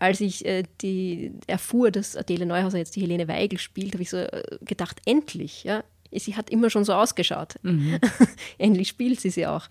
als 0.00 0.20
ich 0.20 0.44
äh, 0.44 0.64
die 0.82 1.32
erfuhr, 1.46 1.90
dass 1.90 2.16
Adele 2.16 2.46
Neuhauser 2.46 2.78
jetzt 2.78 2.94
die 2.96 3.00
Helene 3.00 3.26
Weigel 3.28 3.58
spielt, 3.58 3.94
habe 3.94 4.02
ich 4.02 4.10
so 4.10 4.18
äh, 4.18 4.58
gedacht, 4.62 5.00
endlich, 5.06 5.64
ja, 5.64 5.82
sie 6.18 6.36
hat 6.36 6.50
immer 6.50 6.70
schon 6.70 6.84
so 6.84 6.92
ausgeschaut. 6.92 7.54
Mhm. 7.62 7.98
Ähnlich 8.58 8.88
spielt 8.88 9.20
sie 9.20 9.30
sie 9.30 9.46
auch. 9.46 9.68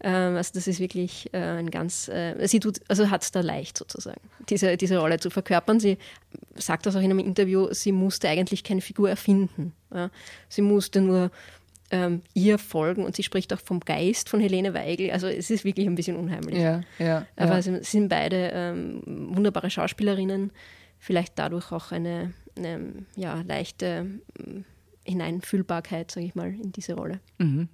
Ähm, 0.00 0.36
also 0.36 0.52
das 0.54 0.66
ist 0.66 0.80
wirklich 0.80 1.28
äh, 1.32 1.38
ein 1.38 1.70
ganz, 1.70 2.08
äh, 2.08 2.46
sie 2.46 2.60
tut, 2.60 2.80
also 2.88 3.10
hat 3.10 3.22
es 3.22 3.32
da 3.32 3.40
leicht 3.40 3.76
sozusagen, 3.76 4.20
diese, 4.48 4.76
diese 4.76 4.98
Rolle 4.98 5.18
zu 5.18 5.30
verkörpern. 5.30 5.80
Sie 5.80 5.98
sagt 6.54 6.86
das 6.86 6.94
auch 6.94 7.00
in 7.00 7.10
einem 7.10 7.18
Interview, 7.18 7.68
sie 7.72 7.92
musste 7.92 8.28
eigentlich 8.28 8.62
keine 8.62 8.80
Figur 8.80 9.10
erfinden. 9.10 9.72
Ja. 9.92 10.10
Sie 10.48 10.62
musste 10.62 11.00
nur 11.00 11.30
ähm, 11.90 12.22
ihr 12.34 12.58
folgen 12.58 13.04
und 13.04 13.16
sie 13.16 13.22
spricht 13.22 13.52
auch 13.52 13.60
vom 13.60 13.80
Geist 13.80 14.28
von 14.28 14.40
Helene 14.40 14.74
Weigel. 14.74 15.10
Also 15.10 15.26
es 15.26 15.50
ist 15.50 15.64
wirklich 15.64 15.86
ein 15.86 15.94
bisschen 15.94 16.16
unheimlich. 16.16 16.58
Ja, 16.58 16.82
ja, 16.98 17.26
Aber 17.36 17.54
ja. 17.54 17.62
sie 17.62 17.82
sind 17.82 18.08
beide 18.08 18.50
ähm, 18.52 19.02
wunderbare 19.06 19.70
Schauspielerinnen, 19.70 20.52
vielleicht 20.98 21.38
dadurch 21.38 21.72
auch 21.72 21.90
eine, 21.90 22.34
eine 22.56 22.92
ja, 23.16 23.42
leichte 23.46 24.06
Hineinfühlbarkeit, 25.08 26.10
sage 26.10 26.26
ich 26.26 26.34
mal, 26.34 26.54
in 26.54 26.72
diese 26.72 26.94
Rolle. 26.94 27.20
Mhm. 27.38 27.68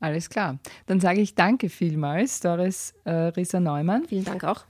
Alles 0.00 0.30
klar. 0.30 0.58
Dann 0.86 1.00
sage 1.00 1.20
ich 1.20 1.34
danke 1.34 1.68
vielmals, 1.68 2.40
Doris 2.40 2.94
äh, 3.04 3.10
Rieser-Neumann. 3.10 4.06
Vielen 4.08 4.24
Dank 4.24 4.44
auch. 4.44 4.64